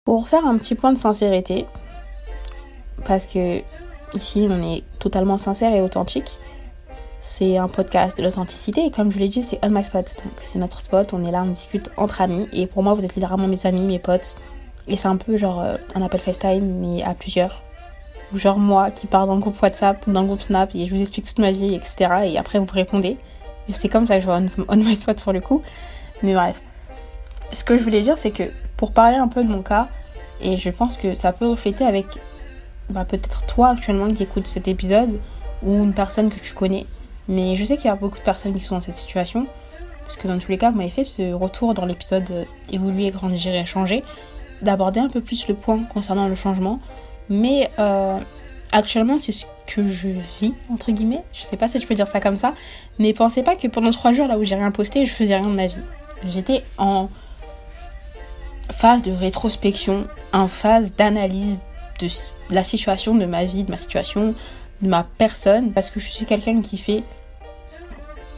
Pour 0.04 0.28
faire 0.28 0.46
un 0.46 0.58
petit 0.58 0.74
point 0.74 0.92
de 0.92 0.98
sincérité, 0.98 1.66
parce 3.04 3.26
que 3.26 3.62
ici 4.14 4.46
on 4.50 4.60
est 4.62 4.82
totalement 4.98 5.38
sincère 5.38 5.72
et 5.74 5.80
authentique, 5.80 6.38
c'est 7.18 7.58
un 7.58 7.68
podcast 7.68 8.16
de 8.16 8.22
l'authenticité 8.22 8.86
et 8.86 8.90
comme 8.90 9.12
je 9.12 9.18
l'ai 9.18 9.28
dit, 9.28 9.42
c'est 9.42 9.58
On 9.62 9.70
My 9.70 9.84
Spot. 9.84 10.16
Donc 10.24 10.32
c'est 10.36 10.58
notre 10.58 10.80
spot, 10.80 11.12
on 11.12 11.22
est 11.24 11.30
là, 11.30 11.42
on 11.42 11.50
discute 11.50 11.90
entre 11.96 12.22
amis 12.22 12.48
et 12.52 12.66
pour 12.66 12.82
moi 12.82 12.94
vous 12.94 13.04
êtes 13.04 13.14
littéralement 13.14 13.46
mes 13.46 13.66
amis, 13.66 13.82
mes 13.82 13.98
potes. 13.98 14.36
Et 14.88 14.96
c'est 14.96 15.08
un 15.08 15.16
peu 15.16 15.36
genre 15.36 15.60
euh, 15.60 15.76
un 15.94 16.02
appel 16.02 16.20
FaceTime 16.20 16.64
mais 16.80 17.02
à 17.02 17.14
plusieurs. 17.14 17.62
Genre 18.34 18.58
moi 18.58 18.90
qui 18.90 19.06
pars 19.06 19.26
dans 19.26 19.34
le 19.34 19.40
groupe 19.40 19.60
WhatsApp 19.60 20.06
ou 20.06 20.12
dans 20.12 20.22
le 20.22 20.26
groupe 20.26 20.40
Snap 20.40 20.74
et 20.74 20.86
je 20.86 20.94
vous 20.94 21.00
explique 21.00 21.26
toute 21.26 21.38
ma 21.38 21.52
vie, 21.52 21.74
etc. 21.74 22.10
Et 22.24 22.38
après 22.38 22.58
vous 22.58 22.66
répondez. 22.72 23.18
C'est 23.72 23.88
comme 23.88 24.06
ça 24.06 24.16
que 24.16 24.20
je 24.20 24.26
vois 24.26 24.40
On 24.68 24.76
My 24.76 24.96
Spot 24.96 25.20
pour 25.20 25.32
le 25.32 25.40
coup. 25.40 25.62
Mais 26.22 26.34
bref. 26.34 26.62
Ce 27.52 27.64
que 27.64 27.76
je 27.76 27.82
voulais 27.82 28.02
dire, 28.02 28.16
c'est 28.16 28.30
que 28.30 28.44
pour 28.76 28.92
parler 28.92 29.16
un 29.16 29.28
peu 29.28 29.42
de 29.42 29.48
mon 29.48 29.62
cas, 29.62 29.88
et 30.40 30.56
je 30.56 30.70
pense 30.70 30.96
que 30.96 31.14
ça 31.14 31.32
peut 31.32 31.48
refléter 31.48 31.84
avec 31.84 32.06
bah, 32.88 33.04
peut-être 33.04 33.46
toi 33.46 33.68
actuellement 33.68 34.08
qui 34.08 34.22
écoutes 34.22 34.46
cet 34.46 34.68
épisode 34.68 35.20
ou 35.62 35.74
une 35.74 35.94
personne 35.94 36.30
que 36.30 36.38
tu 36.38 36.54
connais. 36.54 36.86
Mais 37.28 37.56
je 37.56 37.64
sais 37.64 37.76
qu'il 37.76 37.86
y 37.86 37.90
a 37.90 37.96
beaucoup 37.96 38.18
de 38.18 38.22
personnes 38.22 38.54
qui 38.54 38.60
sont 38.60 38.76
dans 38.76 38.80
cette 38.80 38.94
situation. 38.94 39.46
Parce 40.04 40.16
que 40.16 40.26
dans 40.26 40.38
tous 40.38 40.50
les 40.50 40.58
cas, 40.58 40.70
vous 40.70 40.78
m'avez 40.78 40.90
fait 40.90 41.04
ce 41.04 41.32
retour 41.32 41.74
dans 41.74 41.86
l'épisode 41.86 42.28
euh, 42.32 42.44
Évoluer, 42.72 43.10
grandir 43.10 43.54
et 43.54 43.64
changer, 43.64 44.02
d'aborder 44.60 44.98
un 44.98 45.08
peu 45.08 45.20
plus 45.20 45.46
le 45.46 45.54
point 45.54 45.84
concernant 45.84 46.26
le 46.26 46.34
changement. 46.34 46.80
Mais 47.28 47.70
euh, 47.78 48.18
actuellement, 48.72 49.18
c'est 49.18 49.30
ce 49.30 49.46
que 49.70 49.86
je 49.86 50.08
vis, 50.40 50.54
entre 50.70 50.90
guillemets. 50.90 51.22
Je 51.32 51.42
sais 51.42 51.56
pas 51.56 51.68
si 51.68 51.78
je 51.78 51.86
peux 51.86 51.94
dire 51.94 52.08
ça 52.08 52.20
comme 52.20 52.36
ça. 52.36 52.54
Mais 52.98 53.12
pensez 53.12 53.42
pas 53.42 53.56
que 53.56 53.68
pendant 53.68 53.90
trois 53.90 54.12
jours, 54.12 54.26
là 54.26 54.38
où 54.38 54.44
j'ai 54.44 54.56
rien 54.56 54.70
posté, 54.70 55.06
je 55.06 55.12
faisais 55.12 55.36
rien 55.36 55.48
de 55.48 55.54
ma 55.54 55.66
vie. 55.66 55.76
J'étais 56.28 56.62
en 56.76 57.08
phase 58.70 59.02
de 59.02 59.12
rétrospection, 59.12 60.06
en 60.32 60.48
phase 60.48 60.92
d'analyse 60.94 61.60
de 62.00 62.08
la 62.50 62.62
situation 62.62 63.14
de 63.14 63.26
ma 63.26 63.44
vie, 63.44 63.64
de 63.64 63.70
ma 63.70 63.76
situation, 63.76 64.34
de 64.82 64.88
ma 64.88 65.04
personne, 65.18 65.72
parce 65.72 65.90
que 65.90 66.00
je 66.00 66.08
suis 66.08 66.26
quelqu'un 66.26 66.60
qui 66.62 66.76
fait 66.76 67.04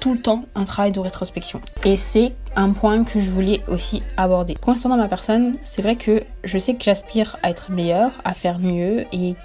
tout 0.00 0.14
le 0.14 0.20
temps 0.20 0.44
un 0.54 0.64
travail 0.64 0.92
de 0.92 1.00
rétrospection. 1.00 1.60
Et 1.84 1.96
c'est 1.96 2.34
un 2.56 2.72
point 2.72 3.04
que 3.04 3.20
je 3.20 3.30
voulais 3.30 3.62
aussi 3.68 4.02
aborder. 4.16 4.54
Concernant 4.54 4.96
ma 4.96 5.08
personne, 5.08 5.56
c'est 5.62 5.80
vrai 5.80 5.96
que 5.96 6.22
je 6.44 6.58
sais 6.58 6.74
que 6.74 6.82
j'aspire 6.82 7.36
à 7.42 7.50
être 7.50 7.70
meilleure, 7.70 8.20
à 8.24 8.34
faire 8.34 8.58
mieux, 8.58 9.06
et 9.12 9.36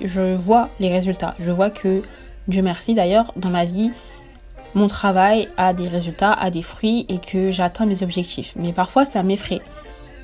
je 0.00 0.36
vois 0.36 0.68
les 0.80 0.92
résultats. 0.92 1.34
Je 1.40 1.50
vois 1.50 1.70
que, 1.70 2.02
Dieu 2.48 2.62
merci 2.62 2.94
d'ailleurs, 2.94 3.32
dans 3.36 3.50
ma 3.50 3.64
vie, 3.64 3.90
mon 4.74 4.86
travail 4.86 5.48
a 5.56 5.72
des 5.72 5.88
résultats, 5.88 6.32
a 6.32 6.50
des 6.50 6.62
fruits, 6.62 7.06
et 7.08 7.18
que 7.18 7.50
j'atteins 7.50 7.86
mes 7.86 8.02
objectifs. 8.02 8.52
Mais 8.56 8.72
parfois, 8.72 9.04
ça 9.04 9.22
m'effraie. 9.22 9.60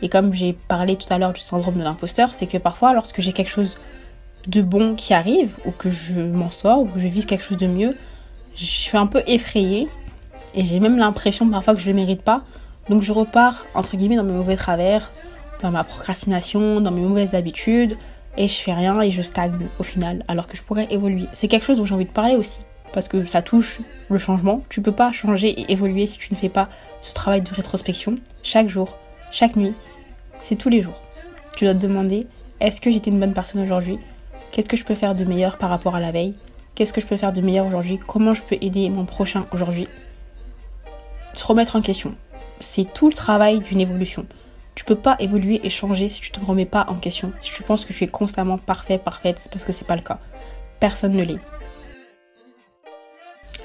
Et 0.03 0.09
comme 0.09 0.35
j'ai 0.35 0.53
parlé 0.53 0.96
tout 0.96 1.12
à 1.12 1.18
l'heure 1.18 1.33
du 1.33 1.40
syndrome 1.40 1.77
de 1.77 1.83
l'imposteur, 1.83 2.31
c'est 2.31 2.46
que 2.46 2.59
parfois, 2.59 2.92
lorsque 2.92 3.20
j'ai 3.20 3.33
quelque 3.33 3.50
chose 3.50 3.77
de 4.46 4.61
bon 4.61 4.94
qui 4.94 5.14
arrive, 5.14 5.59
ou 5.64 5.70
que 5.70 5.88
je 5.88 6.20
m'en 6.20 6.50
sors, 6.50 6.81
ou 6.81 6.87
que 6.87 6.98
je 6.98 7.09
vise 7.09 7.27
quelque 7.27 7.44
chose 7.44 7.57
de 7.57 7.66
mieux, 7.66 7.96
je 8.55 8.64
suis 8.64 8.98
un 8.98 9.07
peu 9.07 9.22
effrayée. 9.27 9.88
Et 10.55 10.64
j'ai 10.64 10.79
même 10.79 10.98
l'impression 10.98 11.48
parfois 11.48 11.74
que 11.74 11.81
je 11.81 11.87
ne 11.90 11.92
le 11.92 12.00
mérite 12.00 12.22
pas. 12.22 12.42
Donc 12.88 13.03
je 13.03 13.12
repars, 13.12 13.66
entre 13.74 13.96
guillemets, 13.96 14.16
dans 14.16 14.24
mes 14.24 14.33
mauvais 14.33 14.57
travers, 14.57 15.11
dans 15.62 15.70
ma 15.70 15.85
procrastination, 15.85 16.81
dans 16.81 16.90
mes 16.90 17.00
mauvaises 17.00 17.35
habitudes, 17.35 17.96
et 18.37 18.49
je 18.49 18.62
fais 18.62 18.73
rien 18.73 19.01
et 19.01 19.11
je 19.11 19.23
stagne 19.23 19.68
au 19.79 19.83
final, 19.83 20.25
alors 20.29 20.47
que 20.47 20.57
je 20.57 20.62
pourrais 20.62 20.87
évoluer. 20.90 21.27
C'est 21.33 21.49
quelque 21.49 21.64
chose 21.64 21.79
dont 21.79 21.85
j'ai 21.85 21.94
envie 21.94 22.05
de 22.05 22.11
parler 22.11 22.37
aussi, 22.37 22.61
parce 22.92 23.09
que 23.09 23.25
ça 23.25 23.42
touche 23.42 23.81
le 24.09 24.18
changement. 24.18 24.62
Tu 24.68 24.83
peux 24.83 24.92
pas 24.92 25.12
changer 25.12 25.49
et 25.49 25.73
évoluer 25.73 26.07
si 26.07 26.18
tu 26.18 26.33
ne 26.33 26.38
fais 26.38 26.49
pas 26.49 26.68
ce 27.01 27.14
travail 27.14 27.42
de 27.42 27.53
rétrospection 27.53 28.16
chaque 28.42 28.68
jour, 28.68 28.97
chaque 29.31 29.57
nuit, 29.57 29.75
c'est 30.42 30.57
tous 30.57 30.68
les 30.68 30.83
jours. 30.83 31.01
Tu 31.57 31.64
dois 31.64 31.75
te 31.75 31.79
demander 31.79 32.27
est-ce 32.61 32.81
que 32.81 32.90
j'étais 32.90 33.11
une 33.11 33.20
bonne 33.20 33.35
personne 33.35 33.62
aujourd'hui? 33.62 33.99
Qu'est-ce 34.51 34.68
que 34.68 34.77
je 34.77 34.85
peux 34.85 34.94
faire 34.94 35.14
de 35.14 35.25
meilleur 35.25 35.59
par 35.59 35.70
rapport 35.70 35.94
à 35.94 36.01
la 36.01 36.12
veille? 36.12 36.35
Qu'est-ce 36.75 36.92
que 36.92 37.01
je 37.01 37.07
peux 37.07 37.16
faire 37.16 37.33
de 37.33 37.40
meilleur 37.40 37.66
aujourd'hui? 37.66 37.99
Comment 38.07 38.35
je 38.35 38.42
peux 38.42 38.57
aider 38.61 38.88
mon 38.90 39.05
prochain 39.05 39.47
aujourd'hui? 39.53 39.88
Se 41.35 41.44
remettre 41.44 41.77
en 41.77 41.81
question. 41.81 42.14
C'est 42.61 42.92
tout 42.92 43.09
le 43.09 43.14
travail 43.14 43.61
d'une 43.61 43.81
évolution. 43.81 44.27
Tu 44.75 44.85
peux 44.85 44.97
pas 44.97 45.17
évoluer 45.21 45.61
et 45.65 45.71
changer 45.71 46.09
si 46.09 46.21
tu 46.21 46.31
te 46.31 46.45
remets 46.45 46.67
pas 46.67 46.87
en 46.89 46.95
question. 46.95 47.33
Si 47.39 47.53
tu 47.53 47.63
penses 47.63 47.85
que 47.85 47.93
tu 47.93 48.05
es 48.05 48.09
constamment 48.09 48.59
parfait, 48.59 48.99
parfaite, 48.99 49.49
parce 49.51 49.65
que 49.65 49.73
c'est 49.73 49.87
pas 49.87 49.97
le 49.97 50.03
cas. 50.03 50.19
Personne 50.81 51.13
ne 51.13 51.23
l'est. 51.23 51.39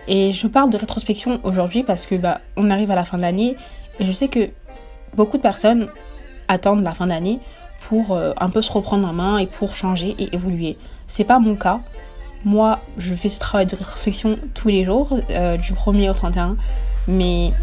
Et 0.07 0.31
je 0.31 0.47
parle 0.47 0.69
de 0.69 0.77
rétrospection 0.77 1.39
aujourd'hui 1.43 1.83
parce 1.83 2.05
que 2.05 2.15
bah 2.15 2.41
on 2.57 2.69
arrive 2.69 2.89
à 2.89 2.95
la 2.95 3.03
fin 3.03 3.17
de 3.17 3.21
l'année 3.21 3.55
et 3.99 4.05
je 4.05 4.11
sais 4.11 4.27
que 4.27 4.49
beaucoup 5.15 5.37
de 5.37 5.41
personnes 5.41 5.87
attendre 6.47 6.81
la 6.81 6.91
fin 6.91 7.07
d'année 7.07 7.39
pour 7.79 8.11
euh, 8.13 8.33
un 8.37 8.49
peu 8.49 8.61
se 8.61 8.71
reprendre 8.71 9.07
en 9.07 9.13
main 9.13 9.37
et 9.37 9.47
pour 9.47 9.75
changer 9.75 10.15
et 10.19 10.33
évoluer. 10.35 10.77
C'est 11.07 11.23
pas 11.23 11.39
mon 11.39 11.55
cas. 11.55 11.79
Moi, 12.45 12.79
je 12.97 13.13
fais 13.13 13.29
ce 13.29 13.39
travail 13.39 13.65
de 13.65 13.75
rétrospection 13.75 14.37
tous 14.53 14.69
les 14.69 14.83
jours, 14.83 15.17
euh, 15.29 15.57
du 15.57 15.73
1er 15.73 16.09
au 16.09 16.13
31. 16.13 16.57
Mais 17.07 17.53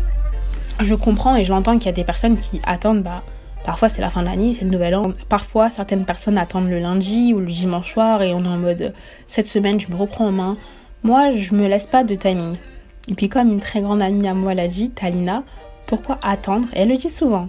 je 0.81 0.95
comprends 0.95 1.37
et 1.37 1.45
je 1.45 1.51
l'entends 1.51 1.77
qu'il 1.79 1.87
y 1.87 1.89
a 1.89 1.93
des 1.93 2.05
personnes 2.05 2.37
qui 2.37 2.61
attendent, 2.67 3.03
bah, 3.03 3.23
parfois 3.67 3.89
c'est 3.89 4.01
la 4.01 4.11
fin 4.11 4.23
de 4.23 4.27
l'année, 4.27 4.55
c'est 4.55 4.65
le 4.65 4.71
nouvel 4.71 4.95
an. 4.95 5.13
Parfois, 5.29 5.69
certaines 5.71 6.07
personnes 6.07 6.39
attendent 6.39 6.71
le 6.71 6.79
lundi 6.79 7.35
ou 7.35 7.41
le 7.41 7.47
dimanche 7.47 7.93
soir 7.93 8.23
et 8.23 8.33
on 8.33 8.45
est 8.45 8.49
en 8.49 8.59
mode 8.59 8.95
cette 9.27 9.49
semaine, 9.49 9.81
je 9.81 9.91
me 9.91 9.97
reprends 9.97 10.29
en 10.29 10.33
main. 10.33 10.57
Moi, 11.03 11.33
je 11.33 11.53
me 11.53 11.67
laisse 11.67 11.89
pas 11.89 12.05
de 12.05 12.15
timing. 12.15 12.57
Et 13.11 13.15
puis, 13.15 13.29
comme 13.29 13.51
une 13.51 13.61
très 13.61 13.81
grande 13.81 14.03
amie 14.03 14.29
à 14.29 14.35
moi 14.35 14.55
l'a 14.55 14.69
dit, 14.69 14.91
Talina, 14.91 15.43
pourquoi 15.87 16.17
attendre? 16.23 16.69
Et 16.75 16.81
elle 16.81 16.89
le 16.89 16.97
dit 16.97 17.11
souvent. 17.11 17.49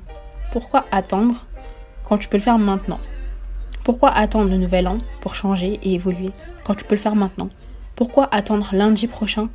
Pourquoi 0.52 0.86
attendre 0.92 1.46
quand 2.04 2.18
tu 2.18 2.28
peux 2.28 2.38
le 2.38 2.44
faire 2.44 2.58
maintenant? 2.58 3.00
Pourquoi 3.84 4.10
attendre 4.10 4.50
le 4.50 4.58
nouvel 4.58 4.88
an 4.88 4.98
pour 5.22 5.36
changer 5.36 5.80
et 5.84 5.94
évoluer 5.94 6.32
quand 6.64 6.74
tu 6.74 6.86
peux 6.86 6.96
le 6.96 7.02
faire 7.02 7.16
maintenant? 7.16 7.50
Pourquoi 7.96 8.28
attendre 8.32 8.70
lundi 8.74 9.06
prochain 9.06 9.50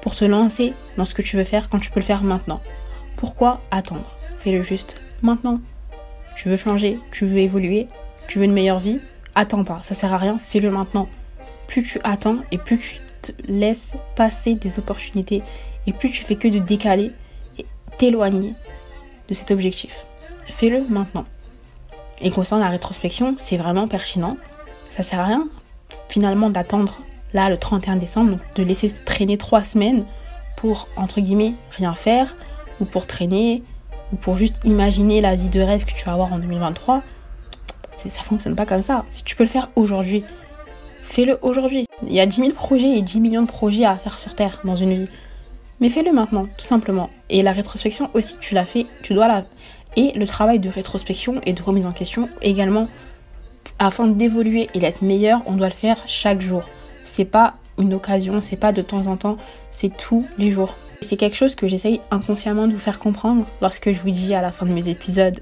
pour 0.00 0.14
se 0.14 0.24
lancer 0.24 0.72
dans 0.96 1.04
ce 1.04 1.14
que 1.14 1.22
tu 1.22 1.36
veux 1.36 1.44
faire 1.44 1.68
quand 1.68 1.78
tu 1.78 1.90
peux 1.90 2.00
le 2.00 2.06
faire 2.06 2.22
maintenant? 2.22 2.60
Pourquoi 3.16 3.60
attendre? 3.70 4.16
Fais-le 4.38 4.62
juste 4.62 5.02
maintenant. 5.20 5.60
Tu 6.40 6.48
veux 6.48 6.56
changer, 6.56 6.98
tu 7.10 7.26
veux 7.26 7.36
évoluer, 7.36 7.86
tu 8.26 8.38
veux 8.38 8.46
une 8.46 8.54
meilleure 8.54 8.78
vie 8.78 8.98
Attends 9.34 9.62
pas, 9.62 9.80
ça 9.80 9.94
sert 9.94 10.14
à 10.14 10.16
rien, 10.16 10.38
fais-le 10.38 10.70
maintenant. 10.70 11.06
Plus 11.66 11.82
tu 11.82 12.00
attends 12.02 12.38
et 12.50 12.56
plus 12.56 12.78
tu 12.78 12.96
te 13.20 13.32
laisses 13.46 13.94
passer 14.16 14.54
des 14.54 14.78
opportunités 14.78 15.42
et 15.86 15.92
plus 15.92 16.10
tu 16.10 16.24
fais 16.24 16.36
que 16.36 16.48
de 16.48 16.58
décaler 16.58 17.12
et 17.58 17.66
t'éloigner 17.98 18.54
de 19.28 19.34
cet 19.34 19.50
objectif 19.50 20.06
fais-le 20.50 20.82
maintenant. 20.88 21.26
Et 22.22 22.30
concernant 22.30 22.64
la 22.64 22.70
rétrospection, 22.70 23.34
c'est 23.36 23.58
vraiment 23.58 23.86
pertinent. 23.86 24.38
Ça 24.88 25.02
sert 25.02 25.20
à 25.20 25.24
rien 25.24 25.46
finalement 26.08 26.48
d'attendre 26.48 27.02
là 27.34 27.50
le 27.50 27.58
31 27.58 27.96
décembre, 27.96 28.30
donc 28.30 28.40
de 28.54 28.62
laisser 28.62 28.90
traîner 29.04 29.36
trois 29.36 29.62
semaines 29.62 30.06
pour 30.56 30.88
entre 30.96 31.20
guillemets 31.20 31.52
rien 31.72 31.92
faire 31.92 32.34
ou 32.80 32.86
pour 32.86 33.06
traîner 33.06 33.62
ou 34.12 34.16
pour 34.16 34.36
juste 34.36 34.60
imaginer 34.64 35.20
la 35.20 35.34
vie 35.34 35.48
de 35.48 35.60
rêve 35.60 35.84
que 35.84 35.92
tu 35.92 36.04
vas 36.04 36.12
avoir 36.12 36.32
en 36.32 36.38
2023. 36.38 37.02
Ça 37.96 38.22
fonctionne 38.22 38.56
pas 38.56 38.64
comme 38.64 38.82
ça. 38.82 39.04
Si 39.10 39.24
tu 39.24 39.36
peux 39.36 39.44
le 39.44 39.48
faire 39.48 39.68
aujourd'hui, 39.76 40.24
fais-le 41.02 41.38
aujourd'hui. 41.42 41.84
Il 42.02 42.12
y 42.12 42.20
a 42.20 42.26
10 42.26 42.36
000 42.36 42.50
projets 42.52 42.96
et 42.96 43.02
10 43.02 43.20
millions 43.20 43.42
de 43.42 43.46
projets 43.46 43.84
à 43.84 43.96
faire 43.96 44.18
sur 44.18 44.34
Terre 44.34 44.60
dans 44.64 44.76
une 44.76 44.94
vie. 44.94 45.08
Mais 45.80 45.90
fais-le 45.90 46.12
maintenant, 46.12 46.46
tout 46.56 46.64
simplement. 46.64 47.10
Et 47.28 47.42
la 47.42 47.52
rétrospection 47.52 48.10
aussi, 48.14 48.38
tu 48.38 48.54
l'as 48.54 48.64
fait, 48.64 48.86
tu 49.02 49.12
dois 49.12 49.28
la, 49.28 49.44
et 49.96 50.12
le 50.12 50.26
travail 50.26 50.58
de 50.58 50.68
rétrospection 50.68 51.40
et 51.46 51.52
de 51.52 51.62
remise 51.62 51.86
en 51.86 51.92
question 51.92 52.28
également. 52.42 52.88
Afin 53.78 54.06
d'évoluer 54.06 54.68
et 54.74 54.78
d'être 54.78 55.02
meilleur, 55.02 55.42
on 55.46 55.52
doit 55.52 55.68
le 55.68 55.74
faire 55.74 56.02
chaque 56.06 56.40
jour. 56.40 56.64
c'est 57.04 57.24
pas 57.24 57.54
une 57.78 57.94
occasion, 57.94 58.40
c'est 58.40 58.56
pas 58.56 58.72
de 58.72 58.82
temps 58.82 59.06
en 59.06 59.16
temps, 59.16 59.36
c'est 59.70 59.96
tous 59.96 60.26
les 60.36 60.50
jours. 60.50 60.76
C'est 61.02 61.16
quelque 61.16 61.36
chose 61.36 61.54
que 61.54 61.66
j'essaye 61.66 62.00
inconsciemment 62.10 62.68
de 62.68 62.74
vous 62.74 62.78
faire 62.78 62.98
comprendre 62.98 63.46
lorsque 63.60 63.90
je 63.90 64.00
vous 64.00 64.10
dis 64.10 64.34
à 64.34 64.42
la 64.42 64.52
fin 64.52 64.66
de 64.66 64.72
mes 64.72 64.88
épisodes 64.88 65.40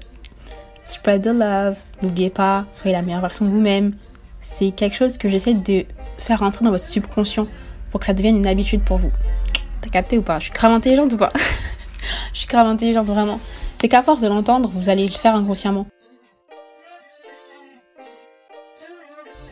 Spread 0.85 1.21
the 1.21 1.27
love, 1.27 1.77
n'oubliez 2.01 2.31
pas, 2.31 2.65
soyez 2.71 2.95
la 2.95 3.03
meilleure 3.03 3.21
version 3.21 3.45
de 3.45 3.51
vous-même. 3.51 3.91
C'est 4.39 4.71
quelque 4.71 4.95
chose 4.95 5.17
que 5.17 5.29
j'essaie 5.29 5.53
de 5.53 5.85
faire 6.17 6.39
rentrer 6.39 6.65
dans 6.65 6.71
votre 6.71 6.85
subconscient 6.85 7.45
pour 7.91 7.99
que 7.99 8.07
ça 8.07 8.13
devienne 8.13 8.37
une 8.37 8.47
habitude 8.47 8.83
pour 8.83 8.97
vous. 8.97 9.11
T'as 9.81 9.89
capté 9.89 10.17
ou 10.17 10.23
pas? 10.23 10.39
Je 10.39 10.45
suis 10.45 10.53
grave 10.53 10.71
intelligente 10.71 11.13
ou 11.13 11.17
pas? 11.17 11.31
Je 12.33 12.39
suis 12.39 12.47
grave 12.47 12.65
intelligente 12.65 13.05
vraiment. 13.05 13.39
C'est 13.75 13.87
qu'à 13.87 14.01
force 14.01 14.21
de 14.21 14.27
l'entendre, 14.27 14.69
vous 14.69 14.89
allez 14.89 15.05
le 15.05 15.11
faire 15.11 15.35
inconsciemment. 15.35 15.85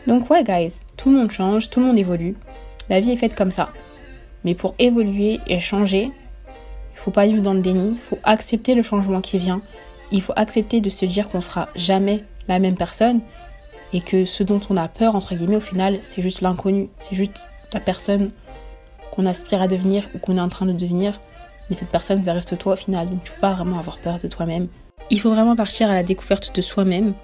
Donc 0.06 0.28
ouais 0.30 0.42
guys, 0.42 0.80
tout 0.96 1.10
le 1.10 1.16
monde 1.16 1.30
change, 1.30 1.70
tout 1.70 1.80
le 1.80 1.86
monde 1.86 1.98
évolue. 1.98 2.34
La 2.88 2.98
vie 2.98 3.12
est 3.12 3.16
faite 3.16 3.36
comme 3.36 3.52
ça. 3.52 3.68
Mais 4.44 4.54
pour 4.54 4.74
évoluer 4.78 5.40
et 5.46 5.60
changer, 5.60 6.10
il 6.92 6.98
faut 6.98 7.10
pas 7.10 7.26
vivre 7.26 7.42
dans 7.42 7.54
le 7.54 7.60
déni, 7.60 7.92
il 7.92 7.98
faut 7.98 8.18
accepter 8.24 8.74
le 8.74 8.82
changement 8.82 9.20
qui 9.20 9.38
vient. 9.38 9.60
Il 10.10 10.22
faut 10.22 10.32
accepter 10.36 10.80
de 10.80 10.90
se 10.90 11.04
dire 11.04 11.28
qu'on 11.28 11.40
sera 11.40 11.68
jamais 11.76 12.24
la 12.48 12.58
même 12.58 12.76
personne 12.76 13.20
et 13.92 14.00
que 14.00 14.24
ce 14.24 14.42
dont 14.42 14.60
on 14.70 14.76
a 14.76 14.88
peur, 14.88 15.14
entre 15.14 15.34
guillemets, 15.34 15.56
au 15.56 15.60
final, 15.60 15.98
c'est 16.02 16.22
juste 16.22 16.40
l'inconnu, 16.40 16.88
c'est 16.98 17.14
juste 17.14 17.46
la 17.72 17.80
personne 17.80 18.30
qu'on 19.12 19.26
aspire 19.26 19.62
à 19.62 19.68
devenir 19.68 20.08
ou 20.14 20.18
qu'on 20.18 20.36
est 20.36 20.40
en 20.40 20.48
train 20.48 20.66
de 20.66 20.72
devenir. 20.72 21.20
Mais 21.68 21.76
cette 21.76 21.90
personne, 21.90 22.22
ça 22.22 22.32
reste 22.32 22.56
toi 22.58 22.74
au 22.74 22.76
final, 22.76 23.08
donc 23.08 23.24
tu 23.24 23.32
peux 23.32 23.40
pas 23.40 23.52
vraiment 23.52 23.78
avoir 23.78 23.98
peur 23.98 24.18
de 24.18 24.28
toi-même. 24.28 24.68
Il 25.10 25.20
faut 25.20 25.30
vraiment 25.30 25.56
partir 25.56 25.90
à 25.90 25.94
la 25.94 26.02
découverte 26.02 26.54
de 26.54 26.62
soi-même 26.62 27.14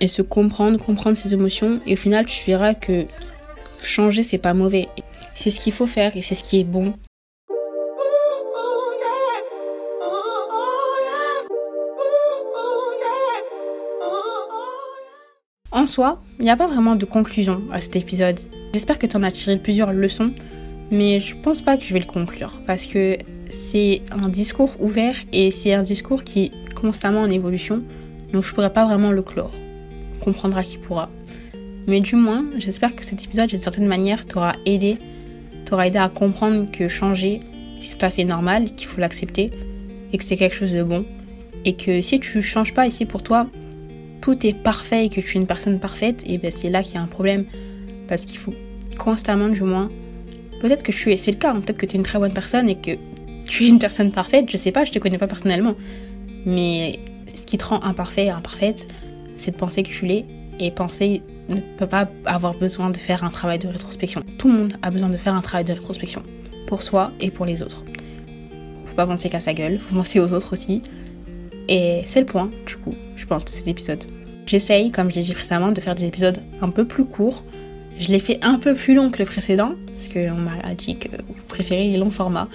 et 0.00 0.08
se 0.08 0.22
comprendre, 0.22 0.78
comprendre 0.78 1.16
ses 1.16 1.34
émotions. 1.34 1.80
Et 1.86 1.94
au 1.94 1.96
final, 1.96 2.26
tu 2.26 2.44
verras 2.46 2.74
que 2.74 3.06
changer, 3.82 4.22
c'est 4.22 4.38
pas 4.38 4.54
mauvais. 4.54 4.88
C'est 5.42 5.48
ce 5.48 5.58
qu'il 5.58 5.72
faut 5.72 5.86
faire 5.86 6.14
et 6.18 6.20
c'est 6.20 6.34
ce 6.34 6.42
qui 6.42 6.60
est 6.60 6.64
bon. 6.64 6.92
En 15.72 15.86
soi, 15.86 16.20
il 16.38 16.44
n'y 16.44 16.50
a 16.50 16.56
pas 16.56 16.66
vraiment 16.66 16.94
de 16.94 17.06
conclusion 17.06 17.62
à 17.72 17.80
cet 17.80 17.96
épisode. 17.96 18.38
J'espère 18.74 18.98
que 18.98 19.06
tu 19.06 19.16
en 19.16 19.22
as 19.22 19.30
tiré 19.30 19.56
plusieurs 19.56 19.94
leçons, 19.94 20.32
mais 20.90 21.20
je 21.20 21.34
pense 21.36 21.62
pas 21.62 21.78
que 21.78 21.84
je 21.84 21.94
vais 21.94 22.00
le 22.00 22.04
conclure 22.04 22.60
parce 22.66 22.84
que 22.84 23.16
c'est 23.48 24.02
un 24.10 24.28
discours 24.28 24.76
ouvert 24.78 25.14
et 25.32 25.50
c'est 25.50 25.72
un 25.72 25.84
discours 25.84 26.22
qui 26.22 26.42
est 26.42 26.74
constamment 26.74 27.22
en 27.22 27.30
évolution, 27.30 27.82
donc 28.34 28.44
je 28.44 28.52
pourrais 28.52 28.74
pas 28.74 28.84
vraiment 28.84 29.10
le 29.10 29.22
clore. 29.22 29.52
On 30.16 30.24
comprendra 30.24 30.62
qui 30.62 30.76
pourra. 30.76 31.08
Mais 31.86 32.00
du 32.00 32.14
moins, 32.14 32.44
j'espère 32.58 32.94
que 32.94 33.06
cet 33.06 33.24
épisode, 33.24 33.48
d'une 33.48 33.58
certaine 33.58 33.86
manière, 33.86 34.26
t'aura 34.26 34.52
aidé, 34.66 34.98
t'aura 35.70 35.86
aidé 35.86 35.98
à 35.98 36.08
comprendre 36.08 36.68
que 36.70 36.88
changer, 36.88 37.38
c'est 37.78 37.96
tout 37.96 38.04
à 38.04 38.10
fait 38.10 38.24
normal, 38.24 38.74
qu'il 38.74 38.88
faut 38.88 39.00
l'accepter 39.00 39.52
et 40.12 40.18
que 40.18 40.24
c'est 40.24 40.36
quelque 40.36 40.56
chose 40.56 40.72
de 40.72 40.82
bon. 40.82 41.06
Et 41.64 41.74
que 41.74 42.00
si 42.00 42.18
tu 42.18 42.42
changes 42.42 42.74
pas 42.74 42.88
ici 42.88 43.06
pour 43.06 43.22
toi, 43.22 43.46
tout 44.20 44.44
est 44.44 44.52
parfait 44.52 45.06
et 45.06 45.08
que 45.08 45.20
tu 45.20 45.38
es 45.38 45.40
une 45.40 45.46
personne 45.46 45.78
parfaite, 45.78 46.24
et 46.26 46.38
ben 46.38 46.50
c'est 46.50 46.70
là 46.70 46.82
qu'il 46.82 46.94
y 46.94 46.98
a 46.98 47.02
un 47.02 47.06
problème. 47.06 47.44
Parce 48.08 48.24
qu'il 48.24 48.38
faut 48.38 48.52
constamment, 48.98 49.48
du 49.48 49.62
moins, 49.62 49.90
peut-être 50.60 50.82
que 50.82 50.90
tu 50.90 51.12
es, 51.12 51.16
c'est 51.16 51.30
le 51.30 51.36
cas, 51.36 51.52
hein, 51.52 51.60
peut-être 51.60 51.78
que 51.78 51.86
tu 51.86 51.94
es 51.94 51.98
une 51.98 52.04
très 52.04 52.18
bonne 52.18 52.34
personne 52.34 52.68
et 52.68 52.74
que 52.74 52.90
tu 53.46 53.64
es 53.64 53.68
une 53.68 53.78
personne 53.78 54.10
parfaite, 54.10 54.46
je 54.50 54.56
sais 54.56 54.72
pas, 54.72 54.84
je 54.84 54.90
te 54.90 54.98
connais 54.98 55.18
pas 55.18 55.28
personnellement. 55.28 55.74
Mais 56.46 56.98
ce 57.32 57.42
qui 57.46 57.58
te 57.58 57.64
rend 57.64 57.80
imparfait 57.84 58.26
et 58.26 58.30
imparfaite, 58.30 58.88
c'est 59.36 59.52
de 59.52 59.56
penser 59.56 59.84
que 59.84 59.88
tu 59.88 60.04
l'es 60.04 60.24
et 60.58 60.72
penser 60.72 61.22
ne 61.54 61.60
peut 61.76 61.86
pas 61.86 62.08
avoir 62.24 62.54
besoin 62.54 62.90
de 62.90 62.96
faire 62.96 63.24
un 63.24 63.30
travail 63.30 63.58
de 63.58 63.68
rétrospection. 63.68 64.22
Tout 64.38 64.48
le 64.48 64.54
monde 64.54 64.74
a 64.82 64.90
besoin 64.90 65.08
de 65.08 65.16
faire 65.16 65.34
un 65.34 65.40
travail 65.40 65.64
de 65.64 65.72
rétrospection 65.72 66.22
pour 66.66 66.82
soi 66.82 67.12
et 67.20 67.30
pour 67.30 67.46
les 67.46 67.62
autres. 67.62 67.84
Faut 68.84 68.94
pas 68.94 69.06
penser 69.06 69.28
qu'à 69.28 69.40
sa 69.40 69.54
gueule, 69.54 69.78
faut 69.78 69.94
penser 69.94 70.20
aux 70.20 70.32
autres 70.32 70.52
aussi. 70.52 70.82
Et 71.68 72.02
c'est 72.04 72.20
le 72.20 72.26
point, 72.26 72.50
du 72.66 72.76
coup, 72.76 72.94
je 73.16 73.26
pense, 73.26 73.44
de 73.44 73.50
cet 73.50 73.68
épisode. 73.68 74.04
J'essaye, 74.46 74.90
comme 74.90 75.10
je 75.10 75.16
l'ai 75.16 75.22
dit 75.22 75.32
précédemment, 75.32 75.70
de 75.70 75.80
faire 75.80 75.94
des 75.94 76.04
épisodes 76.04 76.40
un 76.60 76.70
peu 76.70 76.84
plus 76.84 77.04
courts. 77.04 77.44
Je 77.98 78.10
l'ai 78.10 78.18
fait 78.18 78.38
un 78.42 78.58
peu 78.58 78.74
plus 78.74 78.94
long 78.94 79.10
que 79.10 79.18
le 79.18 79.24
précédent, 79.24 79.74
parce 79.86 80.08
qu'on 80.08 80.34
m'a 80.34 80.74
dit 80.74 80.96
que 80.96 81.08
vous 81.08 81.34
préférez 81.46 81.88
les 81.88 81.98
longs 81.98 82.10
formats. 82.10 82.48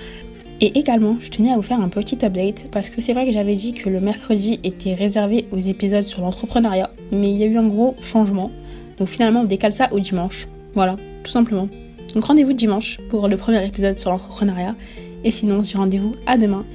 Et 0.62 0.78
également, 0.80 1.18
je 1.20 1.30
tenais 1.30 1.52
à 1.52 1.56
vous 1.56 1.62
faire 1.62 1.80
un 1.80 1.90
petit 1.90 2.26
update, 2.26 2.70
parce 2.72 2.90
que 2.90 3.02
c'est 3.02 3.14
vrai 3.14 3.26
que 3.26 3.32
j'avais 3.32 3.56
dit 3.56 3.74
que 3.74 3.90
le 3.90 4.00
mercredi 4.00 4.60
était 4.64 4.94
réservé 4.94 5.46
aux 5.52 5.60
épisodes 5.60 6.04
sur 6.04 6.22
l'entrepreneuriat, 6.22 6.90
mais 7.12 7.30
il 7.32 7.38
y 7.38 7.44
a 7.44 7.48
eu 7.48 7.58
un 7.58 7.68
gros 7.68 7.96
changement. 8.02 8.52
Donc 8.98 9.08
finalement, 9.08 9.42
on 9.42 9.46
décale 9.46 9.74
ça 9.74 9.92
au 9.94 10.00
dimanche. 10.00 10.48
Voilà, 10.74 10.96
tout 11.24 11.32
simplement. 11.32 11.68
Donc 12.14 12.26
rendez-vous 12.26 12.54
dimanche 12.54 13.00
pour 13.10 13.28
le 13.28 13.38
premier 13.38 13.66
épisode 13.66 13.98
sur 13.98 14.12
l'entrepreneuriat. 14.12 14.76
Et 15.24 15.32
sinon, 15.32 15.62
je 15.62 15.76
rendez-vous 15.76 16.14
à 16.26 16.38
demain. 16.38 16.66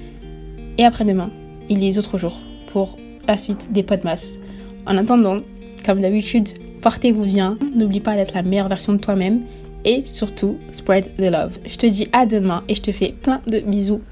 Et 0.79 0.85
après-demain, 0.85 1.31
il 1.69 1.79
a 1.79 1.81
les 1.81 1.99
autres 1.99 2.19
jours 2.19 2.39
pour 2.67 2.99
la 3.27 3.37
suite 3.37 3.73
des 3.73 3.83
podmas. 3.83 4.39
En 4.87 4.97
attendant, 4.97 5.37
comme 5.85 6.01
d'habitude, 6.01 6.49
portez-vous 6.83 7.25
bien. 7.25 7.57
N'oublie 7.75 8.01
pas 8.01 8.17
d'être 8.17 8.35
la 8.35 8.43
meilleure 8.43 8.69
version 8.69 8.93
de 8.93 8.99
toi-même. 8.99 9.43
Et 9.85 10.03
surtout, 10.05 10.59
spread 10.73 11.15
the 11.17 11.31
love. 11.31 11.59
Je 11.65 11.77
te 11.77 11.87
dis 11.87 12.09
à 12.13 12.27
demain 12.27 12.65
et 12.69 12.75
je 12.75 12.83
te 12.83 12.93
fais 12.93 13.15
plein 13.23 13.41
de 13.47 13.61
bisous. 13.61 14.03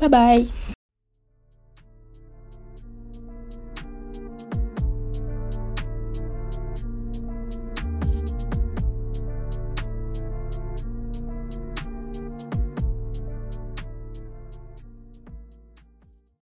Bye 0.00 0.08
bye 0.08 0.75